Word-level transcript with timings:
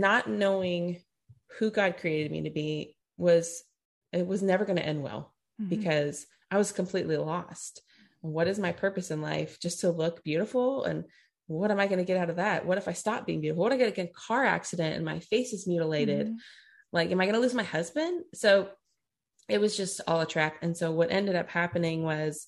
not 0.00 0.28
knowing 0.28 1.00
who 1.58 1.70
God 1.70 1.96
created 1.98 2.32
me 2.32 2.42
to 2.42 2.50
be 2.50 2.96
was 3.16 3.62
it 4.12 4.26
was 4.26 4.42
never 4.42 4.64
going 4.64 4.76
to 4.76 4.86
end 4.86 5.02
well 5.02 5.32
mm-hmm. 5.60 5.68
because 5.68 6.26
I 6.50 6.58
was 6.58 6.72
completely 6.72 7.16
lost. 7.16 7.80
What 8.20 8.48
is 8.48 8.58
my 8.58 8.72
purpose 8.72 9.10
in 9.10 9.20
life? 9.20 9.58
Just 9.60 9.80
to 9.80 9.90
look 9.90 10.24
beautiful 10.24 10.84
and 10.84 11.04
what 11.46 11.70
am 11.70 11.78
I 11.78 11.86
going 11.86 11.98
to 11.98 12.04
get 12.04 12.16
out 12.16 12.30
of 12.30 12.36
that? 12.36 12.64
What 12.64 12.78
if 12.78 12.88
I 12.88 12.92
stop 12.92 13.26
being 13.26 13.40
beautiful? 13.40 13.62
What 13.62 13.72
if 13.72 13.80
I 13.80 13.90
get 13.90 14.08
a 14.08 14.12
car 14.12 14.44
accident 14.44 14.96
and 14.96 15.04
my 15.04 15.20
face 15.20 15.52
is 15.52 15.66
mutilated? 15.66 16.28
Mm-hmm. 16.28 16.36
Like, 16.92 17.10
am 17.10 17.20
I 17.20 17.24
going 17.24 17.34
to 17.34 17.40
lose 17.40 17.54
my 17.54 17.64
husband? 17.64 18.24
So 18.34 18.70
it 19.48 19.60
was 19.60 19.76
just 19.76 20.00
all 20.06 20.20
a 20.20 20.26
trap. 20.26 20.56
And 20.62 20.76
so 20.76 20.90
what 20.92 21.10
ended 21.10 21.34
up 21.34 21.50
happening 21.50 22.02
was 22.02 22.46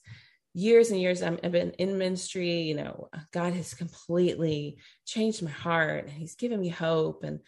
years 0.57 0.91
and 0.91 0.99
years 0.99 1.23
I've 1.23 1.53
been 1.53 1.73
in 1.73 1.99
ministry, 1.99 2.63
you 2.63 2.75
know, 2.75 3.11
God 3.31 3.53
has 3.53 3.75
completely 3.75 4.79
changed 5.05 5.43
my 5.43 5.51
heart. 5.51 6.09
He's 6.09 6.35
given 6.35 6.59
me 6.59 6.71
hope. 6.71 7.25
And 7.25 7.41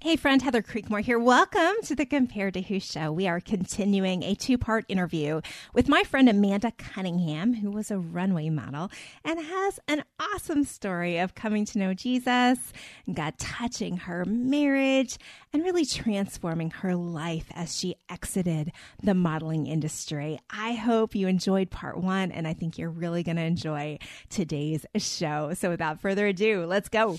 Hey, 0.00 0.14
friend, 0.14 0.40
Heather 0.40 0.62
Creekmore 0.62 1.02
here. 1.02 1.18
Welcome 1.18 1.74
to 1.82 1.96
the 1.96 2.06
Compared 2.06 2.54
to 2.54 2.62
Who 2.62 2.78
show. 2.78 3.10
We 3.10 3.26
are 3.26 3.40
continuing 3.40 4.22
a 4.22 4.36
two 4.36 4.56
part 4.56 4.84
interview 4.86 5.40
with 5.74 5.88
my 5.88 6.04
friend 6.04 6.28
Amanda 6.28 6.70
Cunningham, 6.78 7.54
who 7.54 7.72
was 7.72 7.90
a 7.90 7.98
runway 7.98 8.48
model 8.48 8.92
and 9.24 9.40
has 9.40 9.80
an 9.88 10.04
awesome 10.20 10.62
story 10.62 11.18
of 11.18 11.34
coming 11.34 11.64
to 11.64 11.80
know 11.80 11.94
Jesus 11.94 12.72
and 13.08 13.16
God 13.16 13.38
touching 13.38 13.96
her 13.96 14.24
marriage 14.24 15.18
and 15.52 15.64
really 15.64 15.84
transforming 15.84 16.70
her 16.70 16.94
life 16.94 17.50
as 17.52 17.76
she 17.76 17.96
exited 18.08 18.70
the 19.02 19.14
modeling 19.14 19.66
industry. 19.66 20.38
I 20.48 20.74
hope 20.74 21.16
you 21.16 21.26
enjoyed 21.26 21.70
part 21.70 21.98
one, 21.98 22.30
and 22.30 22.46
I 22.46 22.54
think 22.54 22.78
you're 22.78 22.88
really 22.88 23.24
going 23.24 23.36
to 23.36 23.42
enjoy 23.42 23.98
today's 24.30 24.86
show. 24.94 25.54
So, 25.54 25.70
without 25.70 26.00
further 26.00 26.28
ado, 26.28 26.66
let's 26.66 26.88
go. 26.88 27.18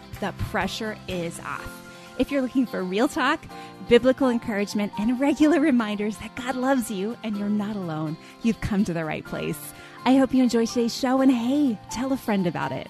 the 0.21 0.31
pressure 0.37 0.95
is 1.07 1.39
off. 1.39 1.81
If 2.19 2.31
you're 2.31 2.43
looking 2.43 2.67
for 2.67 2.83
real 2.83 3.07
talk, 3.07 3.43
biblical 3.89 4.29
encouragement, 4.29 4.93
and 4.99 5.19
regular 5.19 5.59
reminders 5.59 6.17
that 6.17 6.35
God 6.35 6.55
loves 6.55 6.91
you 6.91 7.17
and 7.23 7.35
you're 7.35 7.49
not 7.49 7.75
alone, 7.75 8.15
you've 8.43 8.61
come 8.61 8.85
to 8.85 8.93
the 8.93 9.03
right 9.03 9.25
place. 9.25 9.73
I 10.05 10.17
hope 10.17 10.31
you 10.31 10.43
enjoy 10.43 10.67
today's 10.67 10.95
show 10.95 11.21
and 11.21 11.31
hey, 11.31 11.79
tell 11.89 12.13
a 12.13 12.17
friend 12.17 12.45
about 12.45 12.71
it. 12.71 12.87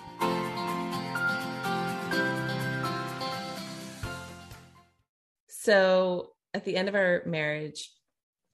So 5.47 6.33
at 6.53 6.65
the 6.65 6.75
end 6.75 6.89
of 6.89 6.95
our 6.95 7.21
marriage 7.25 7.89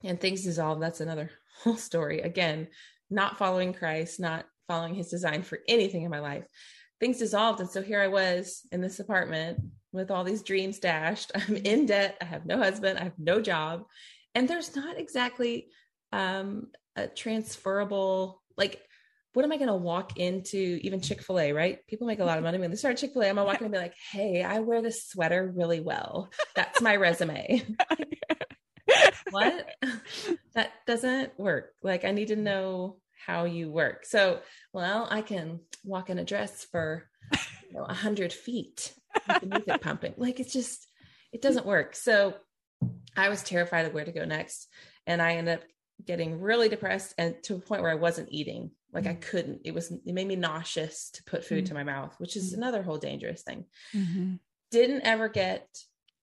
and 0.04 0.20
things 0.20 0.44
dissolved, 0.44 0.80
that's 0.80 1.00
another 1.00 1.32
whole 1.64 1.76
story. 1.76 2.20
Again, 2.20 2.68
not 3.10 3.38
following 3.38 3.72
Christ, 3.72 4.20
not 4.20 4.46
following 4.68 4.94
his 4.94 5.08
design 5.08 5.42
for 5.42 5.58
anything 5.66 6.04
in 6.04 6.10
my 6.12 6.20
life 6.20 6.44
things 7.00 7.18
dissolved. 7.18 7.60
And 7.60 7.70
so 7.70 7.82
here 7.82 8.00
I 8.00 8.08
was 8.08 8.66
in 8.72 8.80
this 8.80 9.00
apartment 9.00 9.60
with 9.92 10.10
all 10.10 10.24
these 10.24 10.42
dreams 10.42 10.78
dashed. 10.78 11.32
I'm 11.48 11.56
in 11.56 11.86
debt. 11.86 12.16
I 12.20 12.24
have 12.24 12.46
no 12.46 12.58
husband. 12.58 12.98
I 12.98 13.04
have 13.04 13.18
no 13.18 13.40
job. 13.40 13.84
And 14.34 14.48
there's 14.48 14.76
not 14.76 14.98
exactly 14.98 15.68
um, 16.12 16.68
a 16.96 17.08
transferable, 17.08 18.42
like, 18.56 18.80
what 19.34 19.44
am 19.44 19.52
I 19.52 19.56
going 19.56 19.68
to 19.68 19.74
walk 19.74 20.18
into 20.18 20.78
even 20.82 21.00
Chick 21.00 21.22
fil 21.22 21.38
A, 21.38 21.52
right? 21.52 21.86
People 21.86 22.06
make 22.06 22.18
a 22.18 22.24
lot 22.24 22.38
of 22.38 22.44
money 22.44 22.58
when 22.58 22.70
they 22.70 22.76
start 22.76 22.96
Chick 22.96 23.12
fil 23.12 23.22
A. 23.22 23.28
I'm 23.28 23.36
going 23.36 23.46
to 23.46 23.52
walk 23.52 23.60
in 23.60 23.66
and 23.66 23.72
be 23.72 23.78
like, 23.78 23.94
hey, 24.10 24.42
I 24.42 24.60
wear 24.60 24.82
this 24.82 25.06
sweater 25.06 25.52
really 25.54 25.80
well. 25.80 26.30
That's 26.56 26.80
my 26.80 26.96
resume. 26.96 27.62
what? 29.30 29.68
that 30.54 30.72
doesn't 30.86 31.38
work. 31.38 31.72
Like, 31.82 32.04
I 32.04 32.10
need 32.10 32.28
to 32.28 32.36
know 32.36 32.96
how 33.28 33.44
you 33.44 33.70
work. 33.70 34.06
So, 34.06 34.40
well, 34.72 35.06
I 35.10 35.20
can 35.20 35.60
walk 35.84 36.08
in 36.08 36.18
a 36.18 36.24
dress 36.24 36.64
for 36.64 37.04
you 37.32 37.74
know, 37.74 37.82
100 37.82 38.32
feet 38.32 38.94
with 39.28 39.40
the 39.40 39.46
music 39.46 39.82
pumping. 39.82 40.14
Like 40.16 40.40
it's 40.40 40.52
just, 40.52 40.86
it 41.30 41.42
doesn't 41.42 41.66
work. 41.66 41.94
So 41.94 42.34
I 43.16 43.28
was 43.28 43.42
terrified 43.42 43.84
of 43.84 43.92
where 43.92 44.06
to 44.06 44.12
go 44.12 44.24
next. 44.24 44.68
And 45.06 45.20
I 45.20 45.34
ended 45.34 45.58
up 45.58 45.64
getting 46.04 46.40
really 46.40 46.70
depressed 46.70 47.14
and 47.18 47.34
to 47.42 47.56
a 47.56 47.60
point 47.60 47.82
where 47.82 47.90
I 47.90 47.96
wasn't 47.96 48.32
eating. 48.32 48.70
Like 48.92 49.04
mm-hmm. 49.04 49.10
I 49.10 49.16
couldn't, 49.16 49.60
it 49.66 49.74
was, 49.74 49.90
it 49.90 50.14
made 50.14 50.26
me 50.26 50.36
nauseous 50.36 51.10
to 51.10 51.24
put 51.24 51.44
food 51.44 51.64
mm-hmm. 51.64 51.68
to 51.68 51.74
my 51.74 51.84
mouth, 51.84 52.14
which 52.16 52.34
is 52.34 52.52
mm-hmm. 52.52 52.62
another 52.62 52.82
whole 52.82 52.96
dangerous 52.96 53.42
thing. 53.42 53.66
Mm-hmm. 53.94 54.36
Didn't 54.70 55.02
ever 55.02 55.28
get 55.28 55.68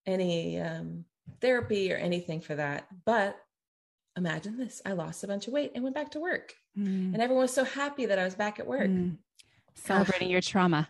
any 0.07 0.59
um, 0.59 1.05
therapy 1.39 1.93
or 1.93 1.97
anything 1.97 2.41
for 2.41 2.55
that. 2.55 2.87
But 3.05 3.37
imagine 4.17 4.57
this 4.57 4.81
I 4.83 4.93
lost 4.93 5.23
a 5.23 5.27
bunch 5.27 5.45
of 5.45 5.53
weight 5.53 5.73
and 5.75 5.83
went 5.83 5.95
back 5.95 6.11
to 6.11 6.19
work. 6.19 6.55
Mm. 6.77 7.13
And 7.13 7.21
everyone 7.21 7.43
was 7.43 7.53
so 7.53 7.63
happy 7.63 8.07
that 8.07 8.19
I 8.19 8.23
was 8.23 8.35
back 8.35 8.59
at 8.59 8.67
work. 8.67 8.89
Mm. 8.89 9.17
Celebrating 9.75 10.29
your 10.29 10.41
trauma. 10.41 10.89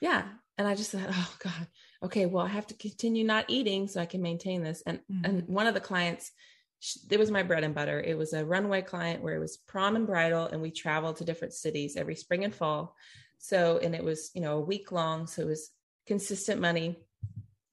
Yeah. 0.00 0.24
And 0.56 0.68
I 0.68 0.74
just 0.74 0.90
thought, 0.90 1.08
oh 1.10 1.34
God, 1.42 1.66
okay, 2.04 2.26
well, 2.26 2.44
I 2.44 2.48
have 2.48 2.66
to 2.68 2.74
continue 2.74 3.24
not 3.24 3.46
eating 3.48 3.88
so 3.88 4.00
I 4.00 4.06
can 4.06 4.22
maintain 4.22 4.62
this. 4.62 4.82
And 4.86 5.00
mm. 5.10 5.24
and 5.24 5.48
one 5.48 5.66
of 5.66 5.74
the 5.74 5.80
clients, 5.80 6.30
she, 6.78 7.00
it 7.10 7.18
was 7.18 7.30
my 7.30 7.42
bread 7.42 7.64
and 7.64 7.74
butter. 7.74 8.00
It 8.00 8.16
was 8.16 8.32
a 8.32 8.44
runway 8.44 8.82
client 8.82 9.22
where 9.22 9.34
it 9.34 9.40
was 9.40 9.56
prom 9.56 9.96
and 9.96 10.06
bridal, 10.06 10.46
and 10.46 10.60
we 10.60 10.70
traveled 10.70 11.16
to 11.16 11.24
different 11.24 11.54
cities 11.54 11.96
every 11.96 12.14
spring 12.14 12.44
and 12.44 12.54
fall. 12.54 12.94
So, 13.38 13.78
and 13.82 13.94
it 13.94 14.04
was, 14.04 14.30
you 14.34 14.40
know, 14.40 14.58
a 14.58 14.60
week 14.60 14.92
long. 14.92 15.26
So 15.26 15.42
it 15.42 15.48
was 15.48 15.70
consistent 16.06 16.60
money 16.60 16.98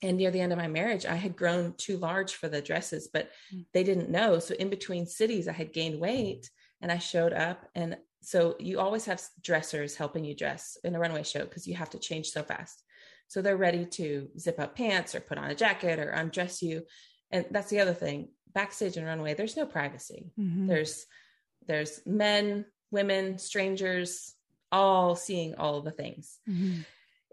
and 0.02 0.18
near 0.18 0.32
the 0.32 0.42
end 0.42 0.52
of 0.52 0.58
my 0.58 0.68
marriage 0.68 1.06
i 1.06 1.16
had 1.16 1.36
grown 1.36 1.74
too 1.78 1.98
large 1.98 2.34
for 2.34 2.50
the 2.50 2.62
dresses 2.62 3.08
but 3.12 3.30
mm. 3.54 3.66
they 3.74 3.84
didn't 3.84 4.10
know 4.10 4.40
so 4.40 4.54
in 4.56 4.70
between 4.70 5.06
cities 5.06 5.48
i 5.48 5.52
had 5.52 5.74
gained 5.74 6.00
weight 6.00 6.50
and 6.82 6.92
i 6.92 6.98
showed 6.98 7.34
up 7.34 7.66
and 7.76 7.98
so 8.22 8.56
you 8.60 8.80
always 8.80 9.06
have 9.06 9.22
dressers 9.42 9.96
helping 9.96 10.24
you 10.24 10.36
dress 10.36 10.78
in 10.84 10.96
a 10.96 11.00
runway 11.00 11.24
show 11.24 11.44
because 11.44 11.68
you 11.68 11.76
have 11.76 11.90
to 11.90 12.00
change 12.00 12.30
so 12.30 12.44
fast 12.44 12.84
so 13.28 13.42
they're 13.42 13.58
ready 13.58 13.86
to 13.86 14.28
zip 14.38 14.60
up 14.60 14.76
pants 14.76 15.16
or 15.16 15.20
put 15.20 15.38
on 15.38 15.50
a 15.50 15.56
jacket 15.56 16.00
or 16.00 16.10
undress 16.10 16.62
you 16.62 16.84
and 17.32 17.46
that's 17.52 17.70
the 17.70 17.80
other 17.80 17.94
thing 17.94 18.30
backstage 18.54 18.98
and 18.98 19.08
runway 19.08 19.34
there's 19.34 19.58
no 19.58 19.66
privacy 19.66 20.32
mm-hmm. 20.40 20.68
there's 20.68 21.06
there's 21.68 22.02
men 22.06 22.66
women 22.92 23.38
strangers 23.38 24.34
all 24.72 25.16
seeing 25.16 25.56
all 25.56 25.78
of 25.78 25.86
the 25.86 25.92
things 25.92 26.40
mm-hmm. 26.50 26.82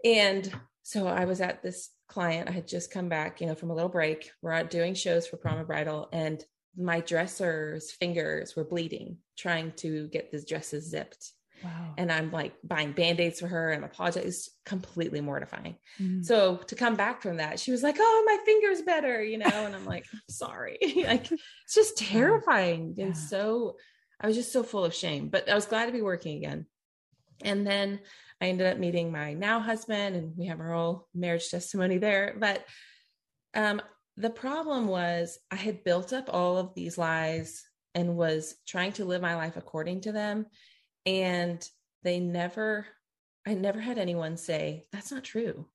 and 0.03 0.53
so 0.83 1.07
i 1.07 1.25
was 1.25 1.41
at 1.41 1.61
this 1.61 1.89
client. 2.09 2.49
I 2.49 2.51
had 2.51 2.67
just 2.67 2.91
come 2.91 3.07
back, 3.07 3.39
you 3.39 3.47
know, 3.47 3.55
from 3.55 3.69
a 3.69 3.75
little 3.75 3.89
break. 3.89 4.31
We're 4.41 4.51
out 4.51 4.69
doing 4.69 4.95
shows 4.95 5.27
for 5.27 5.37
prom 5.37 5.59
and 5.59 5.67
bridal, 5.67 6.09
and 6.11 6.43
my 6.77 7.01
dresser's 7.01 7.91
fingers 7.91 8.55
were 8.55 8.63
bleeding 8.63 9.17
trying 9.37 9.71
to 9.77 10.07
get 10.07 10.31
the 10.31 10.41
dresses 10.41 10.89
zipped. 10.89 11.31
Wow. 11.63 11.93
And 11.97 12.11
I'm 12.11 12.31
like 12.31 12.53
buying 12.63 12.93
band-aids 12.93 13.41
for 13.41 13.47
her 13.47 13.71
and. 13.71 13.85
It's 13.99 14.49
completely 14.65 15.19
mortifying. 15.19 15.75
Mm. 15.99 16.23
So 16.23 16.57
to 16.57 16.75
come 16.75 16.95
back 16.95 17.21
from 17.21 17.37
that, 17.37 17.59
she 17.59 17.71
was 17.71 17.83
like, 17.83 17.97
Oh, 17.99 18.23
my 18.25 18.37
finger's 18.45 18.81
better, 18.81 19.21
you 19.21 19.37
know, 19.37 19.49
and 19.51 19.75
I'm 19.75 19.85
like, 19.85 20.05
sorry. 20.29 20.77
like 21.05 21.29
it's 21.31 21.75
just 21.75 21.97
terrifying. 21.97 22.93
Yeah. 22.95 23.07
And 23.07 23.17
so 23.17 23.75
I 24.21 24.27
was 24.27 24.35
just 24.35 24.53
so 24.53 24.63
full 24.63 24.85
of 24.85 24.93
shame, 24.93 25.29
but 25.29 25.49
I 25.49 25.55
was 25.55 25.65
glad 25.65 25.87
to 25.87 25.91
be 25.91 26.01
working 26.01 26.37
again. 26.37 26.65
And 27.43 27.65
then 27.65 27.99
I 28.41 28.47
ended 28.47 28.67
up 28.67 28.77
meeting 28.77 29.11
my 29.11 29.33
now 29.33 29.59
husband, 29.59 30.15
and 30.15 30.33
we 30.37 30.47
have 30.47 30.59
our 30.59 30.73
whole 30.73 31.07
marriage 31.13 31.49
testimony 31.49 31.97
there. 31.97 32.35
But 32.37 32.65
um, 33.53 33.81
the 34.19 34.29
problem 34.29 34.87
was, 34.87 35.39
I 35.49 35.55
had 35.55 35.85
built 35.85 36.11
up 36.11 36.29
all 36.29 36.57
of 36.57 36.75
these 36.75 36.97
lies 36.97 37.63
and 37.95 38.17
was 38.17 38.55
trying 38.67 38.91
to 38.93 39.05
live 39.05 39.21
my 39.21 39.35
life 39.35 39.55
according 39.55 40.01
to 40.01 40.11
them. 40.11 40.45
And 41.05 41.65
they 42.03 42.19
never, 42.19 42.85
I 43.47 43.53
never 43.53 43.79
had 43.79 43.97
anyone 43.97 44.35
say, 44.35 44.85
That's 44.91 45.11
not 45.11 45.23
true. 45.23 45.65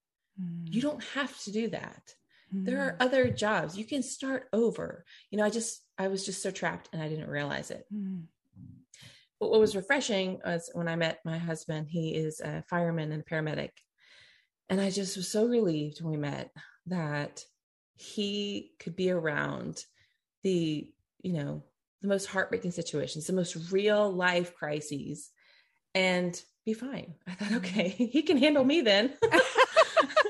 Mm. 0.40 0.72
You 0.72 0.82
don't 0.82 1.02
have 1.14 1.36
to 1.44 1.52
do 1.52 1.70
that. 1.70 2.14
Mm. 2.54 2.66
There 2.66 2.82
are 2.82 2.92
mm. 2.92 2.96
other 3.00 3.30
jobs. 3.30 3.78
You 3.78 3.86
can 3.86 4.02
start 4.02 4.48
over. 4.52 5.06
You 5.30 5.38
know, 5.38 5.44
I 5.44 5.50
just, 5.50 5.80
I 5.96 6.08
was 6.08 6.26
just 6.26 6.42
so 6.42 6.50
trapped 6.50 6.90
and 6.92 7.02
I 7.02 7.08
didn't 7.08 7.30
realize 7.30 7.70
it. 7.70 7.86
Mm. 7.92 8.24
But 9.40 9.50
what 9.50 9.60
was 9.60 9.74
refreshing 9.74 10.40
was 10.44 10.68
when 10.74 10.88
I 10.88 10.96
met 10.96 11.20
my 11.24 11.38
husband, 11.38 11.88
he 11.88 12.14
is 12.14 12.40
a 12.40 12.62
fireman 12.68 13.10
and 13.10 13.22
a 13.22 13.24
paramedic. 13.24 13.70
And 14.68 14.82
I 14.82 14.90
just 14.90 15.16
was 15.16 15.28
so 15.28 15.46
relieved 15.46 16.02
when 16.02 16.12
we 16.12 16.18
met 16.18 16.50
that 16.86 17.42
he 17.96 18.72
could 18.78 18.96
be 18.96 19.10
around 19.10 19.84
the, 20.42 20.88
you 21.22 21.32
know, 21.32 21.62
the 22.02 22.08
most 22.08 22.26
heartbreaking 22.26 22.72
situations, 22.72 23.26
the 23.26 23.32
most 23.32 23.72
real 23.72 24.12
life 24.12 24.54
crises, 24.54 25.30
and 25.94 26.40
be 26.64 26.74
fine. 26.74 27.14
I 27.26 27.32
thought, 27.32 27.52
okay, 27.58 27.88
he 28.12 28.22
can 28.22 28.36
handle 28.36 28.64
me 28.64 28.80
then. 28.80 29.14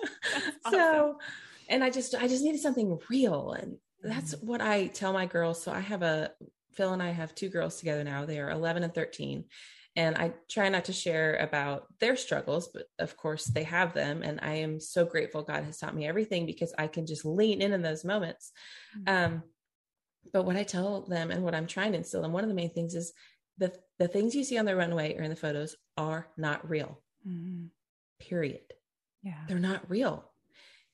so, 0.70 1.18
and 1.68 1.82
I 1.82 1.90
just, 1.90 2.14
I 2.14 2.28
just 2.28 2.44
needed 2.44 2.60
something 2.60 2.98
real. 3.08 3.52
And 3.52 3.76
that's 4.02 4.34
mm-hmm. 4.34 4.46
what 4.46 4.60
I 4.60 4.88
tell 4.88 5.12
my 5.12 5.26
girls. 5.26 5.62
So 5.62 5.72
I 5.72 5.80
have 5.80 6.02
a, 6.02 6.30
Phil 6.74 6.92
and 6.92 7.02
I 7.02 7.10
have 7.10 7.34
two 7.34 7.48
girls 7.48 7.76
together 7.76 8.04
now. 8.04 8.24
They 8.24 8.40
are 8.40 8.50
11 8.50 8.82
and 8.82 8.94
13. 8.94 9.44
And 9.96 10.16
I 10.16 10.32
try 10.48 10.68
not 10.68 10.86
to 10.86 10.92
share 10.92 11.36
about 11.36 11.86
their 12.00 12.16
struggles, 12.16 12.68
but 12.68 12.86
of 12.98 13.16
course 13.16 13.44
they 13.44 13.62
have 13.64 13.94
them. 13.94 14.22
And 14.22 14.40
I 14.42 14.56
am 14.56 14.80
so 14.80 15.04
grateful 15.04 15.42
God 15.42 15.64
has 15.64 15.78
taught 15.78 15.94
me 15.94 16.06
everything 16.06 16.46
because 16.46 16.74
I 16.76 16.88
can 16.88 17.06
just 17.06 17.24
lean 17.24 17.62
in 17.62 17.72
in 17.72 17.82
those 17.82 18.04
moments. 18.04 18.50
Mm-hmm. 18.98 19.34
Um, 19.34 19.42
but 20.32 20.44
what 20.44 20.56
I 20.56 20.64
tell 20.64 21.02
them 21.02 21.30
and 21.30 21.44
what 21.44 21.54
I'm 21.54 21.66
trying 21.66 21.92
to 21.92 21.98
instill 21.98 22.22
them, 22.22 22.32
one 22.32 22.42
of 22.42 22.48
the 22.48 22.56
main 22.56 22.70
things 22.70 22.94
is 22.94 23.12
the 23.58 23.72
the 23.98 24.08
things 24.08 24.34
you 24.34 24.42
see 24.42 24.58
on 24.58 24.64
the 24.64 24.74
runway 24.74 25.16
or 25.16 25.22
in 25.22 25.30
the 25.30 25.36
photos 25.36 25.76
are 25.96 26.26
not 26.36 26.68
real. 26.68 27.00
Mm-hmm. 27.26 27.66
Period. 28.18 28.62
Yeah. 29.22 29.38
They're 29.46 29.58
not 29.58 29.88
real. 29.88 30.30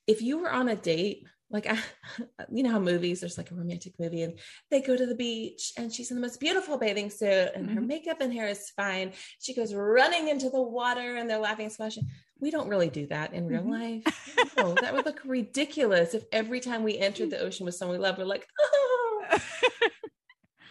If 0.05 0.21
you 0.21 0.39
were 0.39 0.51
on 0.51 0.69
a 0.69 0.75
date 0.75 1.25
like 1.51 1.67
I, 1.67 1.77
you 2.51 2.63
know 2.63 2.71
how 2.71 2.79
movies 2.79 3.19
there's 3.19 3.37
like 3.37 3.51
a 3.51 3.55
romantic 3.55 3.93
movie 3.99 4.23
and 4.23 4.39
they 4.69 4.81
go 4.81 4.95
to 4.95 5.05
the 5.05 5.15
beach 5.15 5.73
and 5.77 5.91
she's 5.91 6.11
in 6.11 6.15
the 6.15 6.21
most 6.21 6.39
beautiful 6.39 6.77
bathing 6.77 7.09
suit 7.09 7.51
and 7.55 7.65
mm-hmm. 7.65 7.75
her 7.75 7.81
makeup 7.81 8.21
and 8.21 8.33
hair 8.33 8.47
is 8.47 8.71
fine 8.75 9.11
she 9.39 9.53
goes 9.53 9.73
running 9.73 10.29
into 10.29 10.49
the 10.49 10.61
water 10.61 11.17
and 11.17 11.29
they're 11.29 11.39
laughing 11.39 11.65
and 11.65 11.73
splashing 11.73 12.07
we 12.39 12.51
don't 12.51 12.69
really 12.69 12.89
do 12.89 13.05
that 13.07 13.33
in 13.33 13.47
real 13.47 13.61
mm-hmm. 13.61 14.07
life 14.07 14.55
no, 14.57 14.73
that 14.75 14.93
would 14.93 15.05
look 15.05 15.21
ridiculous 15.25 16.13
if 16.13 16.23
every 16.31 16.59
time 16.59 16.83
we 16.83 16.97
entered 16.97 17.29
the 17.29 17.39
ocean 17.39 17.65
with 17.65 17.75
someone 17.75 17.97
we 17.97 18.03
love 18.03 18.17
we're 18.17 18.23
like 18.23 18.47
oh 18.61 19.39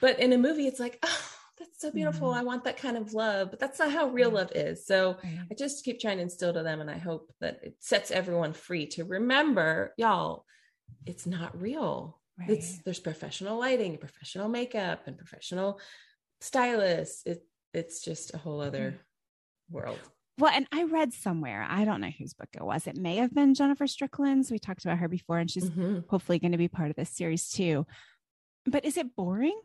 but 0.01 0.19
in 0.19 0.33
a 0.33 0.39
movie 0.39 0.67
it's 0.67 0.81
like 0.81 0.99
oh 1.03 1.31
that's 1.61 1.83
so 1.83 1.91
beautiful. 1.91 2.31
Mm-hmm. 2.31 2.41
I 2.41 2.43
want 2.43 2.65
that 2.65 2.79
kind 2.79 2.97
of 2.97 3.13
love, 3.13 3.51
but 3.51 3.61
that's 3.61 3.79
not 3.79 3.93
how 3.93 4.09
real 4.09 4.31
love 4.31 4.51
is. 4.55 4.87
So 4.87 5.19
right. 5.23 5.41
I 5.51 5.55
just 5.55 5.85
keep 5.85 6.01
trying 6.01 6.17
to 6.17 6.23
instill 6.23 6.55
to 6.55 6.63
them, 6.63 6.81
and 6.81 6.91
I 6.91 6.97
hope 6.97 7.31
that 7.41 7.61
it 7.63 7.77
sets 7.81 8.11
everyone 8.11 8.55
free 8.55 8.87
to 8.87 9.05
remember, 9.05 9.93
y'all, 9.99 10.47
it's 11.07 11.27
not 11.27 11.61
real. 11.61 12.21
Right. 12.39 12.51
It's 12.51 12.79
there's 12.79 13.01
professional 13.01 13.59
lighting, 13.59 13.99
professional 13.99 14.49
makeup, 14.49 15.03
and 15.07 15.19
professional 15.19 15.81
stylists. 16.41 17.23
It 17.27 17.45
it's 17.75 18.03
just 18.03 18.35
a 18.35 18.39
whole 18.39 18.61
other 18.61 18.93
mm-hmm. 18.93 19.77
world. 19.77 19.99
Well, 20.39 20.53
and 20.55 20.67
I 20.73 20.85
read 20.85 21.13
somewhere, 21.13 21.67
I 21.69 21.85
don't 21.85 22.01
know 22.01 22.11
whose 22.19 22.33
book 22.33 22.49
it 22.55 22.65
was. 22.65 22.87
It 22.87 22.97
may 22.97 23.17
have 23.17 23.35
been 23.35 23.53
Jennifer 23.53 23.87
Strickland's. 23.87 24.51
We 24.51 24.59
talked 24.59 24.87
about 24.87 24.99
her 24.99 25.09
before, 25.09 25.39
and 25.39 25.51
she's 25.51 25.69
mm-hmm. 25.69 25.99
hopefully 26.09 26.39
going 26.39 26.53
to 26.53 26.59
be 26.59 26.69
part 26.69 26.89
of 26.89 26.97
this 26.97 27.11
series 27.11 27.51
too. 27.51 27.87
But 28.65 28.87
is 28.87 28.97
it 28.97 29.15
boring? 29.15 29.61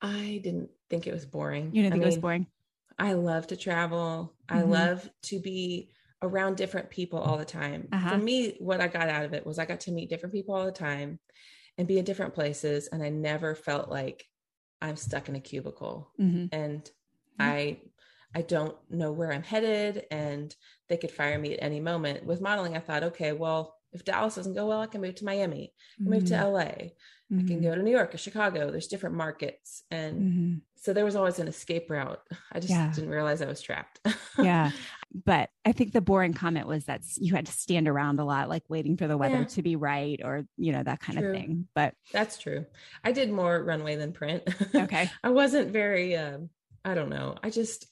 I 0.00 0.40
didn't 0.42 0.70
think 0.88 1.06
it 1.08 1.12
was 1.12 1.26
boring. 1.26 1.70
You 1.74 1.82
didn't 1.82 1.94
think 1.94 1.94
I 1.94 1.96
mean, 1.96 2.02
it 2.02 2.06
was 2.06 2.18
boring? 2.18 2.46
I 2.98 3.14
love 3.14 3.48
to 3.48 3.56
travel. 3.56 4.34
Mm-hmm. 4.48 4.58
I 4.58 4.62
love 4.62 5.10
to 5.24 5.40
be 5.40 5.90
around 6.22 6.56
different 6.56 6.90
people 6.90 7.18
all 7.18 7.38
the 7.38 7.44
time. 7.44 7.88
Uh-huh. 7.92 8.10
For 8.10 8.18
me, 8.18 8.56
what 8.58 8.80
I 8.80 8.88
got 8.88 9.08
out 9.08 9.24
of 9.24 9.32
it 9.32 9.46
was 9.46 9.58
I 9.58 9.64
got 9.64 9.80
to 9.80 9.92
meet 9.92 10.10
different 10.10 10.34
people 10.34 10.54
all 10.54 10.66
the 10.66 10.72
time 10.72 11.18
and 11.78 11.88
be 11.88 11.98
in 11.98 12.04
different 12.04 12.34
places. 12.34 12.88
And 12.88 13.02
I 13.02 13.08
never 13.08 13.54
felt 13.54 13.90
like 13.90 14.24
I'm 14.82 14.96
stuck 14.96 15.28
in 15.28 15.36
a 15.36 15.40
cubicle. 15.40 16.10
Mm-hmm. 16.20 16.46
And 16.52 16.82
mm-hmm. 16.82 17.42
I 17.42 17.78
I 18.34 18.42
don't 18.42 18.76
know 18.88 19.10
where 19.10 19.32
I'm 19.32 19.42
headed 19.42 20.04
and 20.10 20.54
they 20.88 20.96
could 20.96 21.10
fire 21.10 21.38
me 21.38 21.54
at 21.54 21.62
any 21.62 21.80
moment. 21.80 22.24
With 22.24 22.40
modeling, 22.40 22.76
I 22.76 22.80
thought, 22.80 23.02
okay, 23.02 23.32
well, 23.32 23.74
if 23.92 24.04
Dallas 24.04 24.36
doesn't 24.36 24.54
go 24.54 24.66
well, 24.66 24.80
I 24.80 24.86
can 24.86 25.00
move 25.00 25.16
to 25.16 25.24
Miami, 25.24 25.72
mm-hmm. 26.00 26.10
move 26.12 26.26
to 26.26 26.34
mm-hmm. 26.34 26.52
LA. 26.52 26.60
Mm-hmm. 26.62 27.38
I 27.40 27.42
can 27.48 27.60
go 27.60 27.74
to 27.74 27.82
New 27.82 27.90
York 27.90 28.14
or 28.14 28.18
Chicago. 28.18 28.70
There's 28.70 28.86
different 28.86 29.16
markets. 29.16 29.82
And 29.90 30.20
mm-hmm. 30.20 30.54
so 30.76 30.92
there 30.92 31.04
was 31.04 31.16
always 31.16 31.38
an 31.40 31.48
escape 31.48 31.90
route. 31.90 32.20
I 32.52 32.60
just 32.60 32.70
yeah. 32.70 32.92
didn't 32.92 33.10
realize 33.10 33.42
I 33.42 33.46
was 33.46 33.60
trapped. 33.60 34.00
yeah. 34.38 34.70
But 35.12 35.50
I 35.64 35.72
think 35.72 35.92
the 35.92 36.00
boring 36.00 36.34
comment 36.34 36.66
was 36.66 36.84
that 36.84 37.02
you 37.16 37.34
had 37.34 37.46
to 37.46 37.52
stand 37.52 37.88
around 37.88 38.20
a 38.20 38.24
lot, 38.24 38.48
like 38.48 38.62
waiting 38.68 38.96
for 38.96 39.08
the 39.08 39.16
weather 39.16 39.40
yeah. 39.40 39.44
to 39.44 39.62
be 39.62 39.76
right 39.76 40.20
or, 40.22 40.44
you 40.56 40.72
know, 40.72 40.82
that 40.82 41.00
kind 41.00 41.18
true. 41.18 41.30
of 41.30 41.36
thing. 41.36 41.68
But 41.74 41.94
that's 42.12 42.38
true. 42.38 42.66
I 43.02 43.12
did 43.12 43.30
more 43.30 43.62
runway 43.62 43.96
than 43.96 44.12
print. 44.12 44.44
Okay. 44.74 45.10
I 45.24 45.30
wasn't 45.30 45.72
very, 45.72 46.16
um, 46.16 46.50
I 46.84 46.94
don't 46.94 47.10
know. 47.10 47.36
I 47.42 47.50
just, 47.50 47.86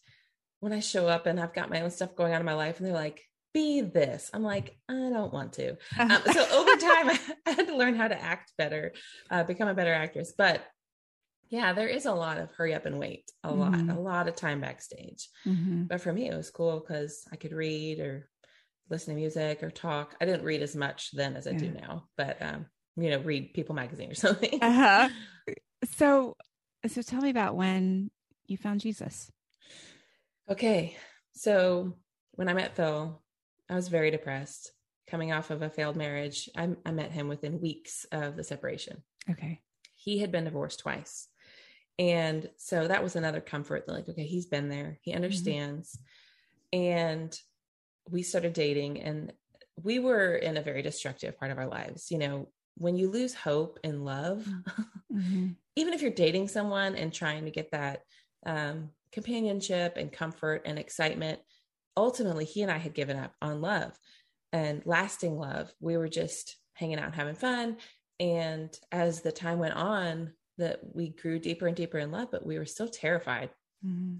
when 0.60 0.72
I 0.72 0.80
show 0.80 1.08
up 1.08 1.26
and 1.26 1.40
I've 1.40 1.54
got 1.54 1.70
my 1.70 1.80
own 1.80 1.90
stuff 1.90 2.14
going 2.14 2.32
on 2.32 2.40
in 2.40 2.46
my 2.46 2.54
life 2.54 2.78
and 2.78 2.86
they're 2.86 2.94
like, 2.94 3.24
be 3.54 3.80
this. 3.80 4.30
I'm 4.32 4.42
like, 4.42 4.78
I 4.88 4.92
don't 4.92 5.32
want 5.32 5.54
to. 5.54 5.76
Um, 5.98 6.22
so 6.32 6.46
over 6.52 6.76
time, 6.76 7.10
I 7.46 7.50
had 7.50 7.66
to 7.66 7.76
learn 7.76 7.96
how 7.96 8.08
to 8.08 8.20
act 8.20 8.52
better, 8.56 8.92
uh, 9.30 9.42
become 9.44 9.68
a 9.68 9.74
better 9.74 9.92
actress. 9.92 10.32
But 10.36 10.64
yeah, 11.50 11.72
there 11.72 11.88
is 11.88 12.06
a 12.06 12.12
lot 12.12 12.38
of 12.38 12.50
hurry 12.52 12.74
up 12.74 12.86
and 12.86 12.98
wait, 12.98 13.30
a 13.42 13.48
mm-hmm. 13.48 13.88
lot, 13.88 13.96
a 13.96 14.00
lot 14.00 14.28
of 14.28 14.36
time 14.36 14.60
backstage. 14.60 15.28
Mm-hmm. 15.46 15.84
But 15.84 16.00
for 16.00 16.12
me, 16.12 16.28
it 16.28 16.36
was 16.36 16.50
cool 16.50 16.80
because 16.80 17.24
I 17.32 17.36
could 17.36 17.52
read 17.52 18.00
or 18.00 18.28
listen 18.90 19.14
to 19.14 19.20
music 19.20 19.62
or 19.62 19.70
talk. 19.70 20.14
I 20.20 20.24
didn't 20.24 20.44
read 20.44 20.62
as 20.62 20.76
much 20.76 21.10
then 21.12 21.36
as 21.36 21.46
I 21.46 21.52
yeah. 21.52 21.58
do 21.58 21.70
now, 21.70 22.04
but 22.16 22.40
um, 22.42 22.66
you 22.96 23.10
know, 23.10 23.18
read 23.18 23.54
People 23.54 23.74
magazine 23.74 24.10
or 24.10 24.14
something. 24.16 24.62
uh-huh. 24.62 25.08
So, 25.96 26.36
so 26.86 27.02
tell 27.02 27.20
me 27.20 27.30
about 27.30 27.56
when 27.56 28.10
you 28.46 28.56
found 28.56 28.80
Jesus. 28.80 29.30
Okay, 30.50 30.96
so 31.32 31.94
when 32.32 32.48
I 32.48 32.54
met 32.54 32.74
Phil, 32.74 33.22
I 33.70 33.74
was 33.74 33.88
very 33.88 34.10
depressed 34.10 34.72
coming 35.08 35.32
off 35.32 35.50
of 35.50 35.62
a 35.62 35.70
failed 35.70 35.96
marriage. 35.96 36.48
I, 36.56 36.70
I 36.84 36.90
met 36.90 37.12
him 37.12 37.28
within 37.28 37.60
weeks 37.60 38.06
of 38.12 38.36
the 38.36 38.44
separation. 38.44 39.02
Okay. 39.30 39.60
He 39.94 40.18
had 40.18 40.30
been 40.30 40.44
divorced 40.44 40.80
twice. 40.80 41.28
And 41.98 42.48
so 42.56 42.86
that 42.86 43.02
was 43.02 43.16
another 43.16 43.40
comfort 43.40 43.86
that, 43.86 43.92
like, 43.92 44.08
okay, 44.08 44.26
he's 44.26 44.46
been 44.46 44.68
there, 44.68 44.98
he 45.02 45.10
mm-hmm. 45.10 45.16
understands. 45.16 45.98
Mm-hmm. 46.72 46.84
And 46.84 47.40
we 48.08 48.22
started 48.22 48.52
dating, 48.52 49.00
and 49.00 49.32
we 49.82 49.98
were 49.98 50.34
in 50.34 50.56
a 50.56 50.62
very 50.62 50.82
destructive 50.82 51.38
part 51.38 51.50
of 51.50 51.58
our 51.58 51.66
lives. 51.66 52.10
You 52.10 52.18
know, 52.18 52.48
when 52.76 52.96
you 52.96 53.10
lose 53.10 53.34
hope 53.34 53.78
in 53.82 54.04
love, 54.04 54.48
mm-hmm. 55.12 55.48
even 55.76 55.94
if 55.94 56.02
you're 56.02 56.10
dating 56.10 56.48
someone 56.48 56.94
and 56.94 57.12
trying 57.12 57.44
to 57.44 57.50
get 57.50 57.70
that 57.72 58.02
um, 58.46 58.90
companionship 59.12 59.96
and 59.96 60.12
comfort 60.12 60.62
and 60.64 60.78
excitement, 60.78 61.40
ultimately 61.96 62.44
he 62.44 62.62
and 62.62 62.70
I 62.70 62.78
had 62.78 62.94
given 62.94 63.16
up 63.16 63.34
on 63.42 63.60
love 63.60 63.98
and 64.52 64.82
lasting 64.86 65.36
love. 65.36 65.72
We 65.80 65.96
were 65.96 66.08
just 66.08 66.56
hanging 66.74 66.98
out 66.98 67.14
having 67.14 67.34
fun. 67.34 67.76
And 68.20 68.76
as 68.90 69.20
the 69.20 69.32
time 69.32 69.58
went 69.58 69.74
on, 69.74 70.32
that 70.58 70.80
we 70.94 71.10
grew 71.10 71.38
deeper 71.38 71.66
and 71.66 71.76
deeper 71.76 71.98
in 71.98 72.10
love, 72.10 72.28
but 72.30 72.46
we 72.46 72.58
were 72.58 72.66
still 72.66 72.88
terrified. 72.88 73.50
Mm-hmm. 73.84 74.16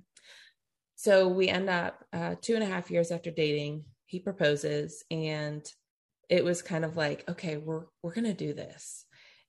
So 0.97 1.29
we 1.29 1.49
end 1.49 1.71
up 1.71 2.05
uh, 2.12 2.35
two 2.41 2.55
and 2.55 2.62
a 2.62 2.67
half 2.67 2.91
years 2.91 3.11
after 3.11 3.31
dating. 3.31 3.85
He 4.07 4.19
proposes, 4.19 5.05
and 5.11 5.65
it 6.29 6.45
was 6.45 6.62
kind 6.62 6.85
of 6.85 6.97
like, 6.97 7.25
okay, 7.29 7.57
we're 7.57 7.85
we're 8.03 8.15
gonna 8.15 8.35
do 8.35 8.55
this. 8.55 9.05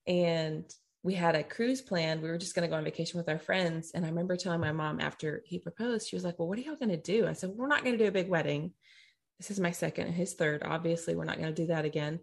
And 0.05 0.65
we 1.03 1.13
had 1.13 1.35
a 1.35 1.43
cruise 1.43 1.81
plan. 1.81 2.21
We 2.21 2.29
were 2.29 2.37
just 2.37 2.55
going 2.55 2.67
to 2.67 2.69
go 2.69 2.75
on 2.75 2.83
vacation 2.83 3.17
with 3.17 3.29
our 3.29 3.39
friends. 3.39 3.91
And 3.93 4.05
I 4.05 4.09
remember 4.09 4.35
telling 4.35 4.59
my 4.59 4.73
mom 4.73 4.99
after 4.99 5.41
he 5.45 5.57
proposed, 5.57 6.09
she 6.09 6.15
was 6.15 6.25
like, 6.25 6.37
Well, 6.37 6.47
what 6.47 6.57
are 6.57 6.61
y'all 6.61 6.75
going 6.75 6.89
to 6.89 6.97
do? 6.97 7.25
I 7.27 7.33
said, 7.33 7.51
We're 7.51 7.67
not 7.67 7.83
going 7.83 7.97
to 7.97 8.03
do 8.03 8.09
a 8.09 8.11
big 8.11 8.27
wedding. 8.27 8.73
This 9.37 9.51
is 9.51 9.59
my 9.59 9.71
second 9.71 10.07
and 10.07 10.15
his 10.15 10.33
third. 10.33 10.61
Obviously, 10.65 11.15
we're 11.15 11.23
not 11.23 11.37
going 11.39 11.53
to 11.53 11.61
do 11.61 11.67
that 11.67 11.85
again. 11.85 12.19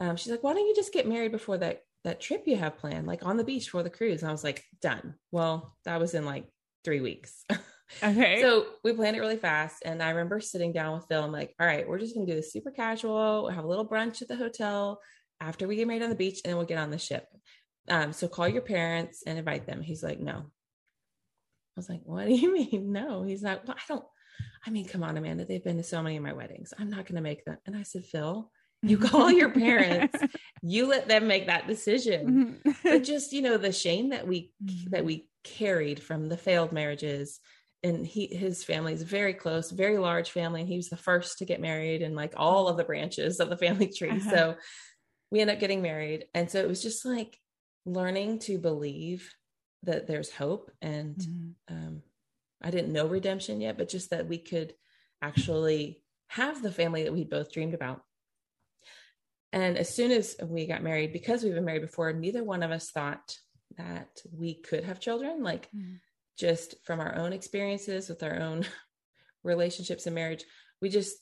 Um, 0.00 0.16
she's 0.16 0.30
like, 0.30 0.42
Why 0.42 0.54
don't 0.54 0.66
you 0.66 0.74
just 0.74 0.92
get 0.92 1.08
married 1.08 1.32
before 1.32 1.58
that 1.58 1.82
that 2.04 2.20
trip 2.20 2.44
you 2.46 2.56
have 2.56 2.78
planned, 2.78 3.06
like 3.06 3.24
on 3.24 3.36
the 3.36 3.44
beach 3.44 3.70
for 3.70 3.82
the 3.82 3.90
cruise? 3.90 4.22
And 4.22 4.28
I 4.28 4.32
was 4.32 4.44
like, 4.44 4.64
Done. 4.80 5.14
Well, 5.32 5.76
that 5.84 6.00
was 6.00 6.14
in 6.14 6.24
like 6.24 6.46
three 6.84 7.00
weeks. 7.00 7.44
Okay. 8.02 8.40
so 8.40 8.66
we 8.82 8.94
planned 8.94 9.14
it 9.14 9.20
really 9.20 9.36
fast. 9.36 9.82
And 9.84 10.02
I 10.02 10.08
remember 10.08 10.40
sitting 10.40 10.72
down 10.72 10.94
with 10.94 11.04
Phil. 11.06 11.22
I'm 11.22 11.30
like, 11.30 11.54
All 11.60 11.66
right, 11.66 11.86
we're 11.86 11.98
just 11.98 12.14
going 12.14 12.26
to 12.26 12.32
do 12.32 12.36
this 12.36 12.50
super 12.50 12.70
casual. 12.70 13.42
We'll 13.42 13.52
have 13.52 13.64
a 13.64 13.68
little 13.68 13.86
brunch 13.86 14.22
at 14.22 14.26
the 14.26 14.36
hotel 14.36 15.00
after 15.40 15.68
we 15.68 15.76
get 15.76 15.86
married 15.86 16.02
on 16.02 16.08
the 16.08 16.16
beach, 16.16 16.40
and 16.44 16.50
then 16.50 16.56
we'll 16.56 16.66
get 16.66 16.78
on 16.78 16.90
the 16.90 16.98
ship. 16.98 17.26
Um, 17.88 18.12
so 18.12 18.26
call 18.26 18.48
your 18.48 18.62
parents 18.62 19.22
and 19.26 19.38
invite 19.38 19.66
them. 19.66 19.82
He's 19.82 20.02
like, 20.02 20.18
no. 20.18 20.32
I 20.32 21.76
was 21.76 21.88
like, 21.88 22.00
what 22.04 22.26
do 22.26 22.34
you 22.34 22.52
mean? 22.72 22.92
No. 22.92 23.22
He's 23.22 23.42
like, 23.42 23.66
well, 23.66 23.76
I 23.76 23.82
don't, 23.86 24.04
I 24.66 24.70
mean, 24.70 24.86
come 24.86 25.02
on, 25.02 25.16
Amanda. 25.16 25.44
They've 25.44 25.62
been 25.62 25.76
to 25.76 25.82
so 25.82 26.02
many 26.02 26.16
of 26.16 26.22
my 26.22 26.32
weddings. 26.32 26.72
I'm 26.78 26.90
not 26.90 27.06
going 27.06 27.16
to 27.16 27.20
make 27.20 27.44
them. 27.44 27.58
And 27.66 27.76
I 27.76 27.82
said, 27.82 28.04
Phil, 28.04 28.50
you 28.84 28.98
call 28.98 29.30
your 29.30 29.50
parents, 29.50 30.18
you 30.62 30.86
let 30.86 31.08
them 31.08 31.26
make 31.26 31.46
that 31.46 31.66
decision. 31.66 32.60
Mm-hmm. 32.64 32.70
but 32.82 33.04
just, 33.04 33.32
you 33.32 33.42
know, 33.42 33.56
the 33.56 33.72
shame 33.72 34.10
that 34.10 34.26
we, 34.26 34.52
mm-hmm. 34.64 34.90
that 34.90 35.04
we 35.04 35.28
carried 35.44 36.02
from 36.02 36.28
the 36.28 36.36
failed 36.36 36.72
marriages 36.72 37.40
and 37.84 38.06
he 38.06 38.26
his 38.34 38.64
family 38.64 38.94
is 38.94 39.02
very 39.02 39.34
close 39.34 39.70
very 39.70 39.98
large 39.98 40.30
family 40.30 40.60
and 40.60 40.68
he 40.68 40.76
was 40.76 40.88
the 40.88 40.96
first 40.96 41.38
to 41.38 41.44
get 41.44 41.60
married 41.60 42.02
and 42.02 42.16
like 42.16 42.32
all 42.36 42.66
of 42.66 42.76
the 42.76 42.84
branches 42.84 43.38
of 43.38 43.50
the 43.50 43.56
family 43.56 43.86
tree 43.88 44.10
uh-huh. 44.10 44.30
so 44.30 44.56
we 45.30 45.40
end 45.40 45.50
up 45.50 45.60
getting 45.60 45.82
married 45.82 46.24
and 46.34 46.50
so 46.50 46.58
it 46.58 46.68
was 46.68 46.82
just 46.82 47.04
like 47.04 47.38
learning 47.84 48.38
to 48.38 48.58
believe 48.58 49.30
that 49.82 50.06
there's 50.06 50.32
hope 50.32 50.70
and 50.80 51.16
mm-hmm. 51.16 51.74
um, 51.74 52.02
i 52.62 52.70
didn't 52.70 52.92
know 52.92 53.06
redemption 53.06 53.60
yet 53.60 53.76
but 53.76 53.88
just 53.88 54.10
that 54.10 54.26
we 54.26 54.38
could 54.38 54.72
actually 55.20 56.02
have 56.28 56.62
the 56.62 56.72
family 56.72 57.04
that 57.04 57.12
we 57.12 57.22
both 57.22 57.52
dreamed 57.52 57.74
about 57.74 58.02
and 59.54 59.78
as 59.78 59.94
soon 59.94 60.10
as 60.10 60.34
we 60.44 60.66
got 60.66 60.82
married 60.82 61.12
because 61.12 61.44
we've 61.44 61.54
been 61.54 61.64
married 61.64 61.82
before 61.82 62.12
neither 62.12 62.42
one 62.42 62.64
of 62.64 62.72
us 62.72 62.90
thought 62.90 63.36
that 63.78 64.08
we 64.36 64.54
could 64.54 64.82
have 64.82 64.98
children, 64.98 65.44
like 65.44 65.68
mm. 65.70 66.00
just 66.36 66.74
from 66.84 66.98
our 66.98 67.14
own 67.14 67.32
experiences 67.32 68.08
with 68.08 68.24
our 68.24 68.34
own 68.34 68.66
relationships 69.44 70.06
and 70.06 70.14
marriage. 70.16 70.42
We 70.82 70.88
just 70.88 71.16